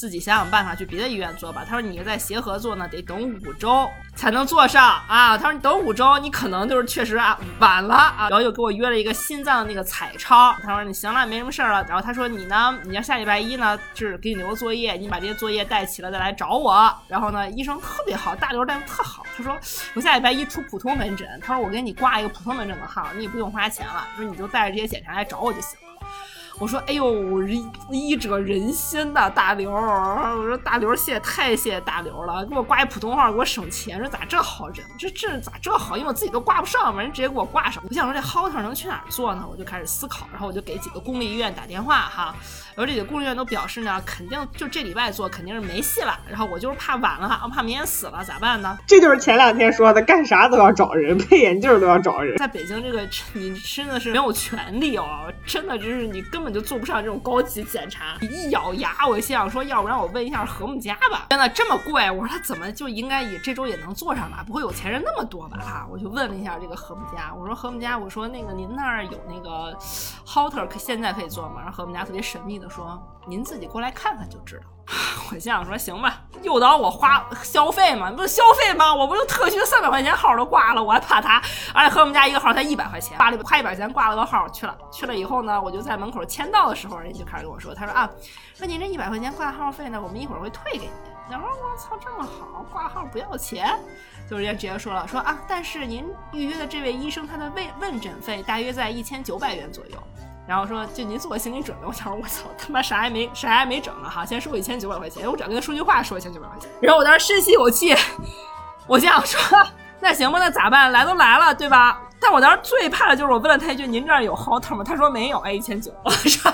[0.00, 1.62] 自己想想办法去别的医院做吧。
[1.62, 5.36] 他说你在协和做呢，得等五周才能做上啊。
[5.36, 8.28] 他说你等五周，你可能就是确实啊晚了啊。
[8.28, 10.54] 然后又给我约了一个心脏的那个彩超。
[10.62, 11.84] 他说你行了，没什么事儿了。
[11.86, 16.92] 然后他说你呢，你要下礼拜一呢，就是给你留个作业，你把这些作业带齐了再来找我。
[17.06, 19.24] 然后呢，医生特别好，大刘大夫特好。
[19.36, 19.56] 他说
[19.94, 24.50] 我下礼拜一出普通门诊，他说我给你挂一个普通门诊的号，你也不用花钱了，说你就。
[24.50, 25.89] 带着这些检查来找我就行了。
[26.60, 27.42] 我说：“哎呦，
[27.88, 29.72] 医者仁心呐，大刘！
[29.72, 33.98] 我说大刘，谢太谢谢大刘了，给我挂一普通号，给我省钱。
[33.98, 34.84] 说咋这好人？
[34.98, 35.96] 这这咋这好？
[35.96, 37.82] 因为我自己都挂不上嘛，人直接给我挂上。
[37.88, 39.42] 我想说这 Holter 能去哪儿做呢？
[39.50, 42.34] 我就开始思考，然后我就给几个公立医院打电话哈。
[42.74, 46.20] 然后这几个公立医院都表示呢，肯定就这礼拜做肯定是没戏了。
[46.28, 48.76] 然后我就是怕晚了，我怕明天死了咋办呢？
[48.86, 52.36] 这就是前两天说的，干啥都要找人，配眼镜都要找人。
[52.36, 58.16] 在北京这个，你真的是没有权利哦，真的就是你根本就做不上这种高级检查。
[58.20, 62.10] 一咬牙，我心想说，要不然我问一下和睦家吧，真的这么贵？
[62.10, 64.44] 我说他怎么就应该也这周也能做上吧？
[64.46, 65.58] 不会有钱人那么多吧？
[65.58, 69.76] 哈，我就问了一下这个和睦家，我说和睦家，我说那个您那儿有那个
[70.26, 71.60] halter 现在可以做吗？
[71.62, 74.62] 然后和睦家特别神秘的说，您自己过来看看就知道。
[75.30, 78.92] 我心想说行吧，诱导我花消费嘛，不消费吗？
[78.92, 81.40] 我不就特需三百块钱号都挂了，我还怕他，
[81.72, 88.10] 而且和我们家一个号才一百块钱，花了花一百块钱挂了个号去了，去了以后呢，我就在门口签到的时候，人家就开始跟我说，他说啊，
[88.54, 90.90] 说您这一百块钱挂号费呢，我们一会儿会退给您。
[91.32, 93.78] 我说我操，这么好，挂号不要钱，
[94.28, 100.02] 就人家直接说了，说啊，但是您预约的这位医生他的问问诊费大约在一千九百元左右。
[100.50, 101.86] 然后说，就您做个心理准备。
[101.86, 106.68] 我想说，我操，他妈啥也没啥也没整呢哈，先收一千九百块钱，我只要跟他说句话，收一千九百块钱。
[106.80, 107.94] 然后我当时深吸口气，
[108.88, 109.40] 我心想说，
[110.00, 110.90] 那行吧，那咋办？
[110.90, 112.02] 来都来了，对吧？
[112.20, 114.82] 但我当时最怕的就是我问了他一句，您这儿有 halter 吗？
[114.82, 115.92] 他说没有，哎，一千九。
[116.02, 116.52] 我说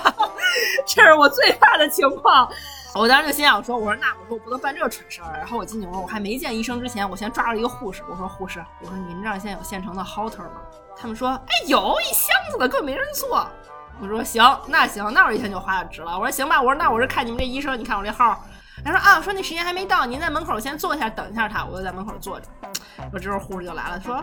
[0.86, 2.46] 这是我最怕的情况。
[2.94, 5.32] 我当时就心想说，我说那我说我不能办这蠢事儿。
[5.38, 10.60] 然后我进去我说我还没见医生之前，我先抓住一个护士，我说护士，我说您这儿现在有现成的 halter 吗？
[10.98, 13.48] 他们说，哎，有一箱子的，根本没人做。
[14.00, 16.18] 我说行，那行，那我一天就花的值了。
[16.18, 18.44] 我说行吧，我说那我是看你们这医生，你看我这号。
[18.84, 21.64] 他说啊，说那时间还没到，您在门口先坐一下，等一下他。
[21.64, 22.46] 我就在门口坐着。
[23.10, 24.22] 说这时候护士就来了，说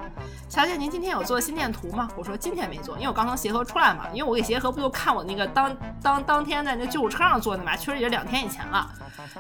[0.50, 2.08] 小姐您今天有做心电图吗？
[2.16, 4.06] 我说今天没做，因为我刚从协和出来嘛。
[4.14, 8.90] 因为我给协和不就看我那个当当当天在那救护车上做的嘛，确实也两天以前了。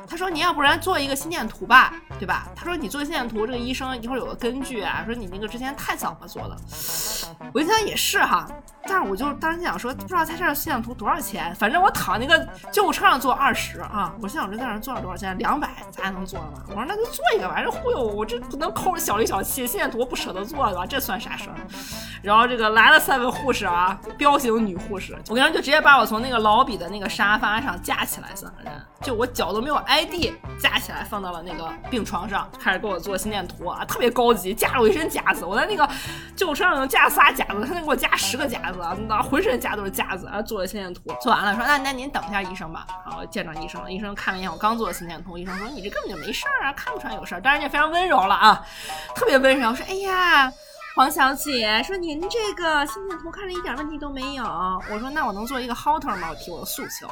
[0.07, 2.47] 他说你要不然做一个心电图吧，对吧？
[2.55, 5.03] 他说你做心电图，这个医生一会儿有个根据啊。
[5.05, 6.57] 说你那个之前太早了做的。
[7.53, 8.47] 我一想也是哈，
[8.83, 11.53] 但是我就当时想说，不知道他这心电图多少钱？
[11.55, 15.37] 反正我躺那个救护车上做二十啊，我心想说在那做了多少钱？
[15.37, 16.63] 两百，咱还能做吗？
[16.69, 20.85] 我说那就做一个吧，这忽悠我，我这不能抠着小里小气，心电图不舍得做吧？
[20.85, 21.55] 这算啥事儿？
[22.23, 35.87] 然后这个来了三位护士啊，彪形女护士，我跟人就直接把我从那个老比的那个沙发上架起来，三个人，就我脚都没有挨地，架起来放到了那个病床上，开始给我做心电图啊，特别高级，架了我一身夹子，我在那个
[36.33, 48.65] 救护车上能架仨夹子，他能给我加十个夹子啊，那浑身夹都是夹子啊，做了心电图，做完了说那那您等一下医生吧，然后见着医生了，医生看了一眼我刚做的心电图，医生说你这根本就没事儿啊，看不出来有事儿，但是人家非常温柔了啊，
[49.15, 50.53] 特别温柔，说哎呀。
[50.95, 54.43] 黄小姐说：“您这个心电图看着一点问题都没有。”
[54.91, 56.27] 我说：“那我能做一个 halter 吗？
[56.29, 57.07] 我提我的诉求。”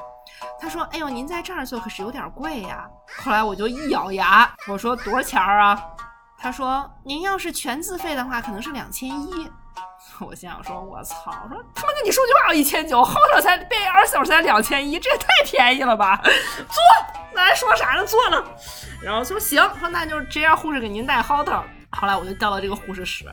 [0.62, 2.88] 他说：“哎呦，您在这儿做可是有点贵呀。”
[3.24, 5.84] 后来我就一咬牙，我说：“多少钱儿啊？”
[6.38, 9.50] 他说：“您要是全自费的话，可能是两千一。”
[10.26, 11.16] 我心想说：“我操！
[11.50, 16.78] 说他妈跟你说句话，我一千九，halter 才被二十四小时才两千一，这也太便宜了吧？”做，
[17.34, 18.06] 那还说啥呢？
[18.06, 18.44] 做了，
[19.02, 21.64] 然后说行，说那就直接让护士给您带 hotel。
[21.90, 23.26] 后来我就调到这个护士室。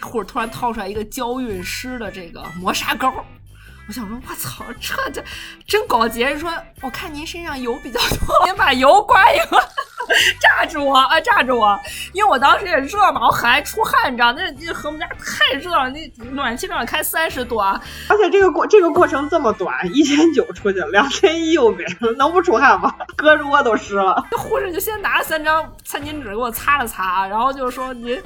[0.00, 3.12] 护士突然掏出来一个娇韵诗的这个磨砂膏，
[3.86, 5.24] 我想说，我操，这这
[5.66, 6.24] 真高级！
[6.36, 9.62] 说，我看您身上油比较多，您把油刮一刮。
[10.40, 11.20] 炸着我啊！
[11.20, 11.78] 炸着我，
[12.12, 17.80] 因为我当时也热嘛，我很爱出汗，你知道，那那和我们家太热了，那暖气正开三十度啊。
[18.08, 21.84] 而且这个过这个过程这么短，一千九出去了，两千一又给，
[22.16, 22.94] 能不出汗吗？
[23.16, 24.26] 胳肢窝都湿了。
[24.30, 28.20] 那护士就先拿了三张餐巾纸给我擦了擦，然后就说您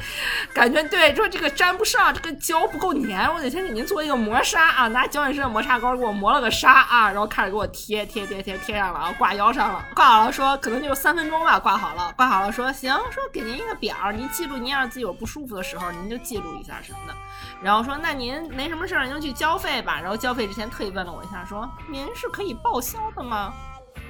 [0.52, 11.58] 感觉对，说这个粘不上，这个胶不够粘，我得先给您做一个磨砂啊，拿胶原式的磨砂膏给我磨了个砂啊，然后开始给我贴贴贴贴贴上了啊，挂腰上了，挂好了说可能就三分钟吧。
[11.66, 17.14] 挂好了，挂好了，说行，说给您一个表，您记录，您要是自己有不舒服的时候，您就记录一下什么的。
[17.60, 20.00] 然后说，那您没什么事儿，您就去交费吧。
[20.00, 23.52] 然后交费之前特意问了我一下，说您是可以报销的吗？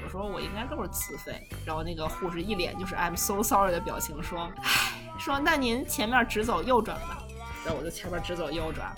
[0.05, 1.49] 我说我应该都是自费。
[1.65, 7.23] 然后那个护士一脸就是 I'm so sorry 的表情，说，唉，说那您前面直走右转吧。
[7.65, 8.95] 然后我就前面直走右转，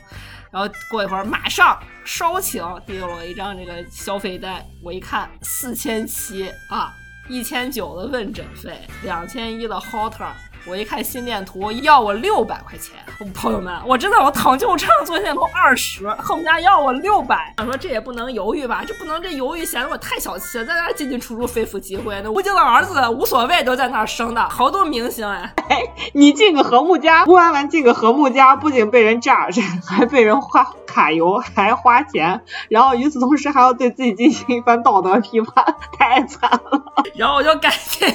[0.51, 6.93] 然后过一会儿马上稍请递给我一张这个消费单，我一看四千七啊。
[7.29, 10.33] 一千九的问诊费，两千一的 Hotter，
[10.69, 12.95] 我一看心电图要我六百块钱。
[13.35, 17.53] 朋友们，我真的我躺救护车上做心电图二十，恨不得要我六百。
[17.57, 22.21] 想说这也不能犹豫吧，这不能这犹豫显得我太小气了，在那进进出出非富即贵。
[22.23, 25.53] 那吴京的儿子无所谓，都在那儿生的好多明星哎。
[25.69, 29.49] 哎，你进个和睦家，乌安完进个和睦家，不仅被人炸，
[29.87, 35.65] 还被人花卡油，还花钱，然后与此同时还要对自己进行一番道德批判，
[35.99, 36.85] 太惨了。
[37.17, 38.09] 然后我就赶紧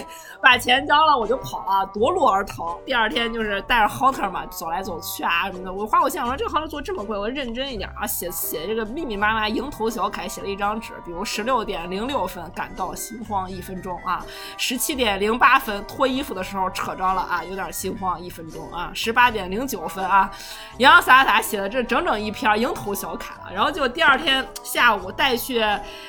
[0.43, 2.77] 把钱交了我就跑了，夺路而逃。
[2.85, 5.71] 第二天就是带着 halter 嘛，走来走去啊什么的。
[5.71, 14.23] 我花我心想说这个 halter 做这么贵，我认真一点啊，写写这个密密麻麻蝇头小楷写了一张纸，比如十六点零六分感到心慌一分钟啊，
[14.57, 20.29] 十七点零八分脱衣服的时候扯着了啊，有点心慌一分钟啊，十八点零九分啊，
[20.77, 25.63] 洋洋洒洒写了这整整一篇蝇头小楷啊，然后就第二天下午带去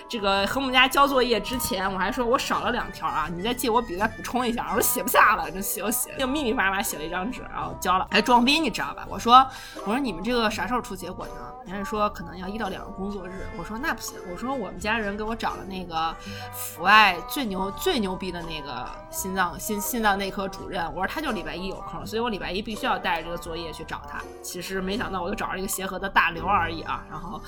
[0.08, 9.06] 这个和我们家交作业之前，我还说我少了两条啊，你再借我笔再补充一下，我说写不下了，就写我写就密密麻麻写了一张纸，然后交了，还装逼你知道吧？
[9.08, 9.46] 我说
[9.84, 11.32] 我说你们这个啥时候出结果呢？
[11.66, 16.14] 人家说可能要一到两个工作日，我说那不行，我说我们家人给我找了那个
[16.52, 24.20] 阜外最牛最牛逼的那个心脏心心脏内科主任，我说他就礼拜一有空，所以我礼拜一必须要带着这个作业去找他。
[24.42, 27.40] 其实没想到我就找着一个协和的大刘而已啊，然后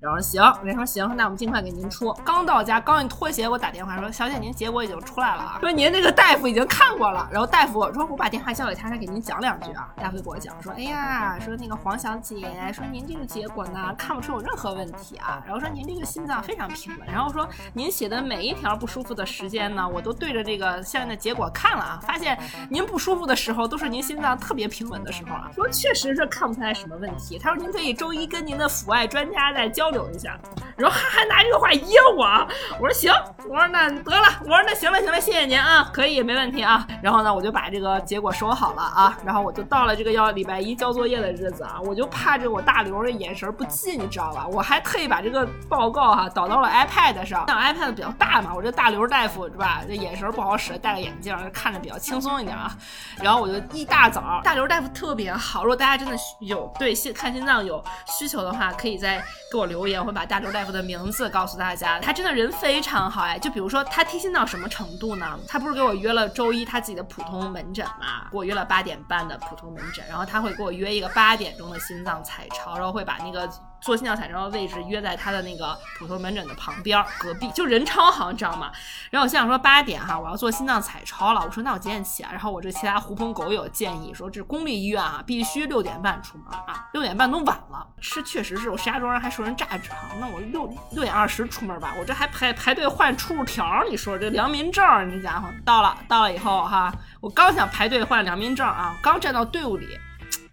[0.00, 2.12] 然后行，人家说行，那我们尽快给您出。
[2.24, 7.28] 刚到家刚一脱鞋，给我打电话说小姐您结果已经出来了啊，说您那个大夫已经看过了。
[7.30, 9.88] 然后大夫说我把电话交给他，他给您讲两句啊。
[10.00, 12.40] 大夫给我讲说，哎呀，说那个黄小姐，
[12.72, 22.38] 说您这个结果呢看不出有任何问题啊，然后说您这个心脏非常平稳，然后说您写的每一条不舒服的时间呢，我都对着这个相应的结果看了啊，发现
[22.70, 27.38] 您不舒服的时候都是您心脏特别平稳的时候啊，说确实是看不出来什么问题。
[27.38, 30.38] 他说您可以周一跟您的阜外专家再交流一下，
[30.76, 32.48] 然后还还拿这个话噎我，
[32.80, 33.12] 我说行，
[33.48, 36.86] 我说那得了，我说那行了行了，谢谢您啊，可以没问题啊。
[37.02, 44.46] 然后呢，我就把这个结果收好了啊，然后我就到了这个要礼拜一交作业的日子啊，我就怕这我大刘的眼神不济，你知道吧？
[44.46, 49.82] 我还特意把这个报告哈导到了 iPad 上，像 iPad 比较大嘛，我这大刘大夫是吧？
[49.86, 52.76] 这眼神不好使，戴个眼镜看着比较轻松一点啊。
[53.22, 61.98] 然后我就一大早，大刘大夫特别好，如果大家真的有对心看心脏有需求的话，可以再给我留言，我会把大刘大夫的名字告诉大家。
[62.00, 65.38] 他真的人非常好哎，就比如说他贴心到什么程度呢？
[65.48, 73.50] 他不是给我约了周一他自己的普通门诊嘛，给我约了八点半的普通门诊，然后他会给我约一个八点钟的心脏彩超，然后会把那个。
[73.82, 78.70] 做心脏彩超的位置约在他的那个普通门诊的旁边隔壁，就人超好，你知道吗？
[79.10, 81.42] 然后我心想说八点哈，我要做心脏彩超了。
[81.44, 82.30] 我说那我几点起啊？
[82.30, 87.86] 然后我这其他狐朋狗友建议说，这公立医院啊，必须六点半出门啊，六点半都晚了。
[88.00, 99.98] 是确实是我石家庄人还受人榨汁哈，那我六六点二十出门吧，我这还排排队换出入条，你说这良民证，这家伙到了到了以后哈，我刚想排队换良民证啊，刚站到队伍里，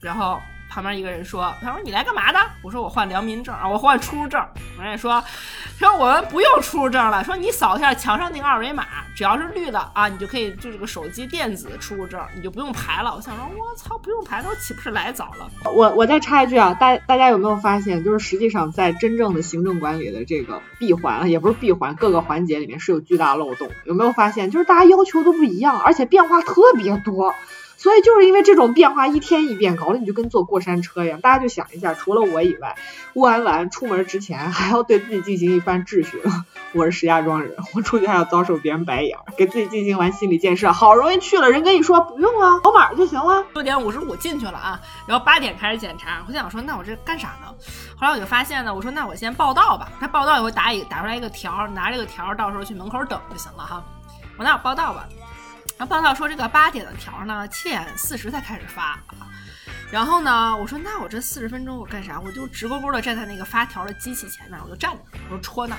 [0.02, 0.40] 然后。
[0.70, 4.40] 旁边一个人说：“他说你来干嘛的？”我说：“我换良民证啊，我换出入证。”
[4.80, 5.22] 人家说
[5.78, 23.70] ：“说我们不用出入证了，说你扫一下墙上那个二维码，只要是绿的啊，你就可以就这个手机电子出入证，你就不用排了。”我想说：“我操，不用排，那我岂不是来早了？”我我再插一句啊，大大家有没有发现，就是实际上在真正的行政管理的这个闭环，也不是闭环，各个环节里面是有巨大漏洞。
[23.86, 27.34] 有没有发现，就是大家要求都不一样，而且变化特别多。
[27.80, 31.22] 所以就是因为这种变化一天一变，搞得你就跟坐过山车一样。
[31.22, 32.76] 大家就想一下，除了我以外，
[33.14, 36.20] 乌安完出门之前还要对自己进行一番质询。
[36.76, 40.74] 我是石家庄人，我出去还要遭受别人白眼，给自己进行完心理建设。
[40.74, 43.46] 好容易去了，人跟你说不用啊，扫码就行了。
[43.54, 46.22] 六点五十五进去了啊，然后八点开始检查。
[46.28, 47.48] 我想说，那我这干啥呢？
[47.98, 49.90] 后来我就发现呢，我说那我先报到吧。
[50.02, 53.82] 他报到以后打一打出来一个条，拿这个条到时候去门口等就行了哈。
[54.38, 55.08] 我那我报到吧。
[55.80, 59.32] 然后报道说这个八点的条呢，七点四十才开始发啊。
[59.90, 62.20] 然后呢，我说那我这四十分钟我干啥？
[62.20, 65.00] 我就直勾勾的站在那个发条的机器前面，我就站着，
[65.30, 65.78] 我就戳那。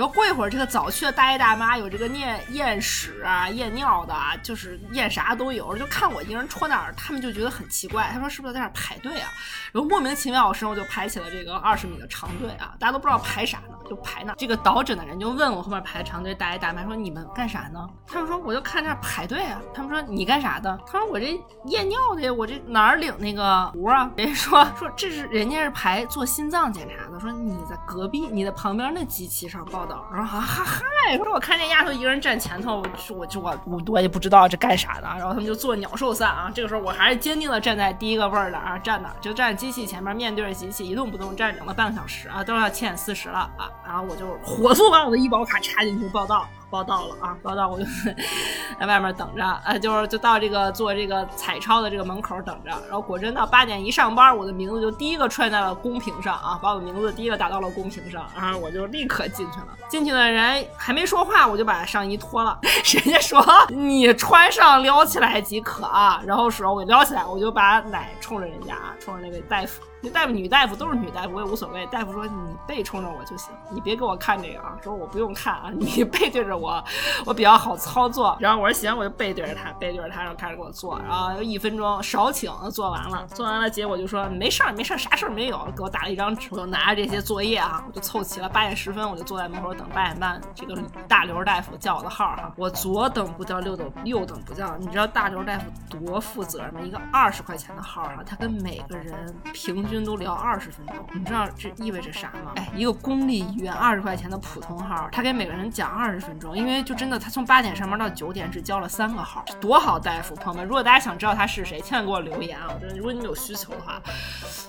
[0.00, 8.08] 然后过一会儿，这个早去的大爷大妈有这个验验屎啊、验尿的，啊就是验啥都有，就看我一个人戳那儿，他们就觉得很奇怪。
[8.10, 9.28] 他说是不是在那儿排队啊？
[9.72, 12.74] 然后莫名其妙，我身后就排起了这个二十米的长队啊！
[12.80, 14.32] 大家都不知道排啥呢，就排那。
[14.36, 17.86] 这个导诊的人就问我后面排长队大爷大妈说你们干啥呢？
[18.06, 19.60] 他们说我就看这儿排队啊。
[19.74, 20.80] 他们说你干啥的？
[20.86, 24.10] 他说我这验尿的，我这哪儿领那个壶啊？
[24.16, 29.86] 人家说说这是人家是排做心脏检查的，说你在隔壁你的旁边那机器上报。
[30.12, 32.82] 然后哈嗨，说我看这丫头一个人站前头，
[33.16, 35.02] 我就我我我也不知道这干啥的。
[35.02, 36.50] 然后他们就做鸟兽散啊。
[36.54, 43.70] 这个时候我还是坚定的站在第一个位儿的啊，站那就站机器前面，面对着机器一动不动站整了半个小时啊，都要七点四十了啊。
[43.86, 46.46] 然后我就火速把我的医保卡插进去报道。
[46.70, 47.36] 报到了啊！
[47.42, 47.84] 报到，我就
[48.78, 52.70] 在外面等着，呃，就是就到这个做这个彩超的这个门口等着。
[52.70, 59.66] 然后果真到八点一上班，我的名字就第一个出现在了公屏上啊，把我的名字第一个打到了公屏上，然后我就立刻进去了。
[59.88, 62.56] 进去的人还没说话，我就把上衣脱了。
[62.62, 69.82] 人家说你穿上撩起来即可啊，然后说我给撩起来，我就把奶冲着人家啊，冲着那位大夫。
[70.02, 71.86] 那大夫女大夫都是女大夫，我也无所谓。
[71.86, 72.32] 大夫说你
[72.66, 74.76] 背冲着我就行，你别给我看这个啊。
[74.82, 76.82] 说我不用看啊，你 背对着我，
[77.26, 78.36] 我比较好操作。
[78.40, 80.98] 然后我说行，我就背对着他，背对着他，然后开始给我做。
[81.00, 88.48] 然后一分钟少请，做完了，做完了，结果就说没事儿，没事儿，啥事儿没有，给我打了一张纸，我就拿着这些作业啊，我就凑齐了。
[88.48, 90.74] 八点十分我就坐在门口等八点半这个
[91.06, 92.52] 大刘大夫叫我的号哈。
[92.56, 94.76] 我左等不叫，右等右等不叫。
[94.78, 96.80] 你知道大刘大夫多负责任吗？
[96.80, 100.96] 一个二十块钱的号啊，他跟每个人平均都聊二十分钟。
[101.12, 102.52] 你知道这意味着啥吗？
[102.56, 110.64] 哎，一个公立医院二十块钱的普通号，他给每个人讲二十分钟，因为就真的他从八点上班到九点只交了三个号，多好大夫，朋友们！
[110.66, 112.68] 如果大家想知道他是谁，千万给我留言啊！
[112.72, 114.00] 我真的，如果你们有需求的话，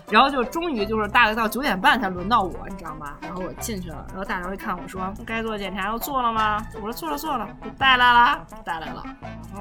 [0.10, 3.16] 然后就终于就是大概到九点半才轮到我，你知道吗？
[3.22, 6.66] 然后我进去了，然后大刘一看我说该做检查都做了吗？
[6.76, 7.48] 我说做了做了，
[7.78, 9.04] 带来了带来了，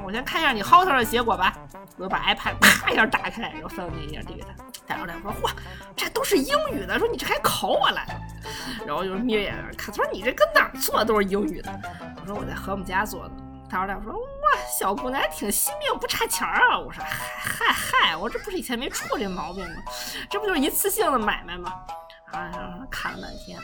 [0.03, 1.53] 我先看一下你薅头的结果吧。
[1.97, 4.49] 我就把 iPad 啪一下打开，然后翻到那一页递给他。
[4.87, 5.50] 大刘大夫说嚯，
[5.95, 8.21] 这都是英语的，说你这还考我来了。
[8.85, 11.71] 然后就眯着眼看，他说你这跟哪儿做都是英语的。
[12.21, 13.31] 我说我在和睦家做的。
[13.69, 16.77] 他说大夫说哇，小姑娘还挺惜命，不差钱儿啊。
[16.77, 19.75] 我说嗨嗨嗨，我这不是以前没出过这毛病吗？
[20.29, 21.73] 这不就是一次性的买卖吗？
[22.31, 22.51] 啊，
[22.89, 23.59] 看了半天。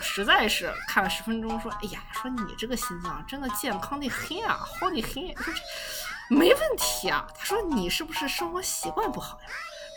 [0.00, 7.24] 实在是看了十分钟，说：“哎呀，说你这个心脏真的健康的很啊，好的很。”我说这没问题啊。
[7.32, 9.46] 他说：“你是不是生活习惯不好呀？”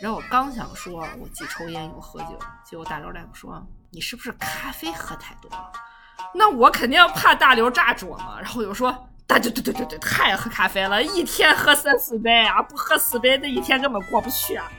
[0.02, 5.72] 然后我刚想说，我既抽烟又喝酒，结果大刘大夫说：“你是不是咖啡喝太多了？”
[6.34, 8.39] 那我肯定要怕大刘炸着我嘛。
[8.39, 9.10] 然后我就说。
[9.28, 14.72] 对对对对对对，太爱喝咖啡了，一天喝三四杯啊，不喝四杯那一天根本过不去啊。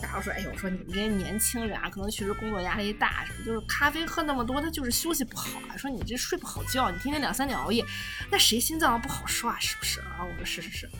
[0.00, 5.76] 然后说，哎呦，说你们这些年轻人啊，可能确实工作压力大，什么就是咖啡喝那么多，他就是休息不好啊。
[5.76, 7.84] 说你这睡不好觉，你天天两三点熬夜，
[8.28, 9.56] 那谁心脏不好受啊？
[9.60, 10.18] 是不是啊？
[10.28, 10.90] 我说是是是。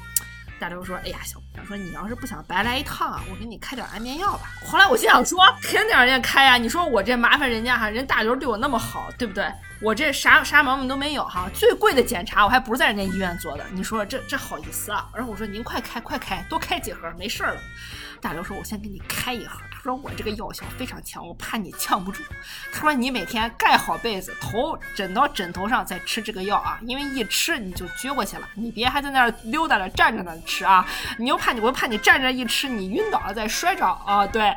[0.60, 4.50] 大刘说，哎呀，小想，说你要是不想白来一趟啊，我给你开点安眠药吧。
[4.66, 6.56] 后来我心想说，肯定人家开呀。
[6.56, 9.52] 你说我这麻烦人家哈，人大刘对我那么好，对不对？
[9.80, 15.08] 我这啥啥毛病都没有哈，最贵的检查我还不是在人家医院做的，你说这这好意思啊？
[15.14, 17.56] 然后我说您快开快开，多开几盒没事了。
[18.20, 19.58] 大刘说，我先给你开一盒。
[19.82, 22.22] 说我这个药效非常强，我怕你呛不住。
[22.72, 30.86] 他说你每天盖好被子，头枕到枕头上再吃这个药啊，因为一吃你就撅过去了，你别还在那儿溜达着站着呢吃啊。
[31.18, 34.24] 你又怕你，我又怕你站着一吃你晕倒了再摔着啊。
[34.24, 34.54] 对，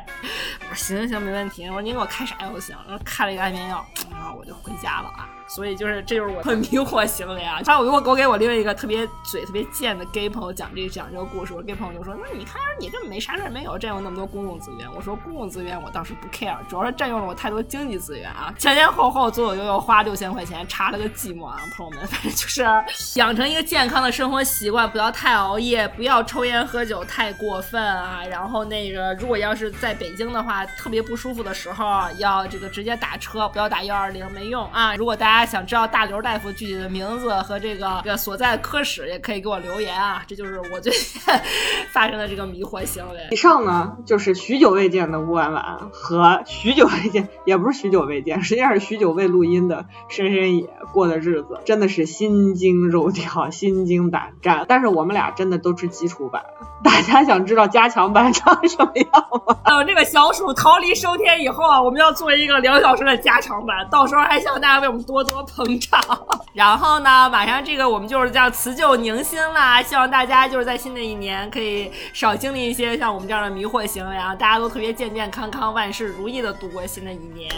[0.70, 1.66] 我说行行行没问题。
[1.66, 2.76] 我说您给我开啥药都行。
[2.86, 5.28] 然后开了一个安眠药，然后我就回家了啊。
[5.48, 7.60] 所以就是，这就是我很迷惑行为啊！
[7.66, 18.52] 后我我我给我另外一个特别嘴特别贱的 gay 朋友讲这讲这个故事，我 gay 朋友就说：“那你看你根本没啥事儿，没有占用那么多公共资源。”我说：“公共资源我倒是不 care，主要是占用了我太多经济资源啊！
[18.58, 21.60] 前前后后左左右右花六千块钱，查了个寂寞啊！
[21.76, 22.64] 朋友们， 反正就是
[23.14, 28.20] 养成一个健康的生活习惯，不要太熬夜，不要抽烟喝酒太过分啊！
[28.28, 31.84] 然后那个如果要是在北京的话，特别不舒服的时候，
[32.18, 34.96] 要这个直接打车，不要打幺二零，没用啊！
[34.96, 35.35] 如果大家。
[35.36, 40.22] 大家想知道大刘大夫具体的名字和这个这个所在的科室，也可以给我留言啊！
[40.26, 41.20] 这就是我最近
[41.92, 43.18] 发生的这个迷惑行为。
[43.32, 54.64] 以上呢，就是许久未见的吴婉婉和许久未见，也不是许久未见，实际上是许久未录音的深深野过的日子，真的是心惊肉跳、心惊胆战。
[54.66, 56.46] 但是我们俩真的都是基础版，
[56.82, 59.10] 大家想知道加强版长什么样
[59.46, 59.58] 吗？
[59.68, 65.25] 等这个小鼠逃离收天以后啊，我们要做一个两小时的加长版，到时候还希望大家为我们多。
[65.26, 66.00] 多膨胀，
[66.54, 77.50] 然后呢，晚上这个我们就是叫辞旧迎新啦，希望大家就是在新的一年可以少经历一些像我们这样的迷惑行为啊，大家都特别健健康康、万事如意的度过新的一年。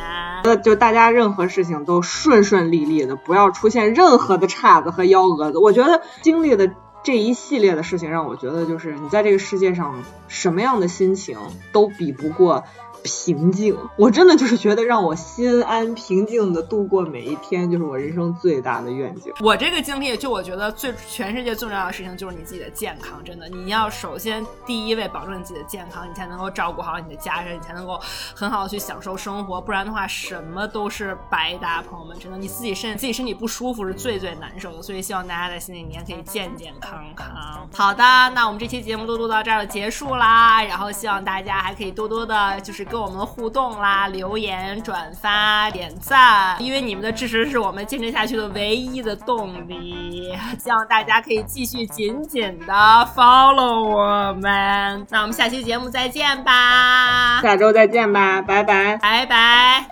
[0.45, 5.59] 那就大家任何事情都顺顺利利的，不要出现任何的岔子和幺蛾子。
[5.59, 6.71] 我觉得经历的
[7.03, 11.39] 这一系列的事情，让我觉得就是你在这个世界上什么样的心情
[11.73, 12.65] 都比不过。
[13.03, 19.33] 平静，我真的就是觉得让我心安平静的度过每一天，就是我人生最大的愿景。
[19.41, 28.01] 我这个经历，就我觉得最全世界最重要的事情就是你自己的健康，真的，你要首先第一位保证你自己的健康，你才能够照顾好你的家人，你才能够
[28.35, 31.81] 很好的去享受生活，不然的话什么都是白搭。
[31.83, 37.29] 朋友们，真的，你自己身自己身体不舒服是最最难受的，所以希望大家在新的一年可以健健康康。
[37.73, 38.03] 好的，
[38.35, 42.88] 那我们这期节目都录到这儿就结束啦，然后希望大家还可以多多的，就是。
[42.91, 50.35] 跟我们互动啦，留言、转发、点赞，因为你们的支持是我们坚持下去的唯一的动力。
[50.59, 52.73] 希望大家可以继续紧紧的
[53.15, 55.07] follow 我们。
[55.11, 59.87] 那我们下期节目再见吧，下周再见吧，拜拜，拜拜。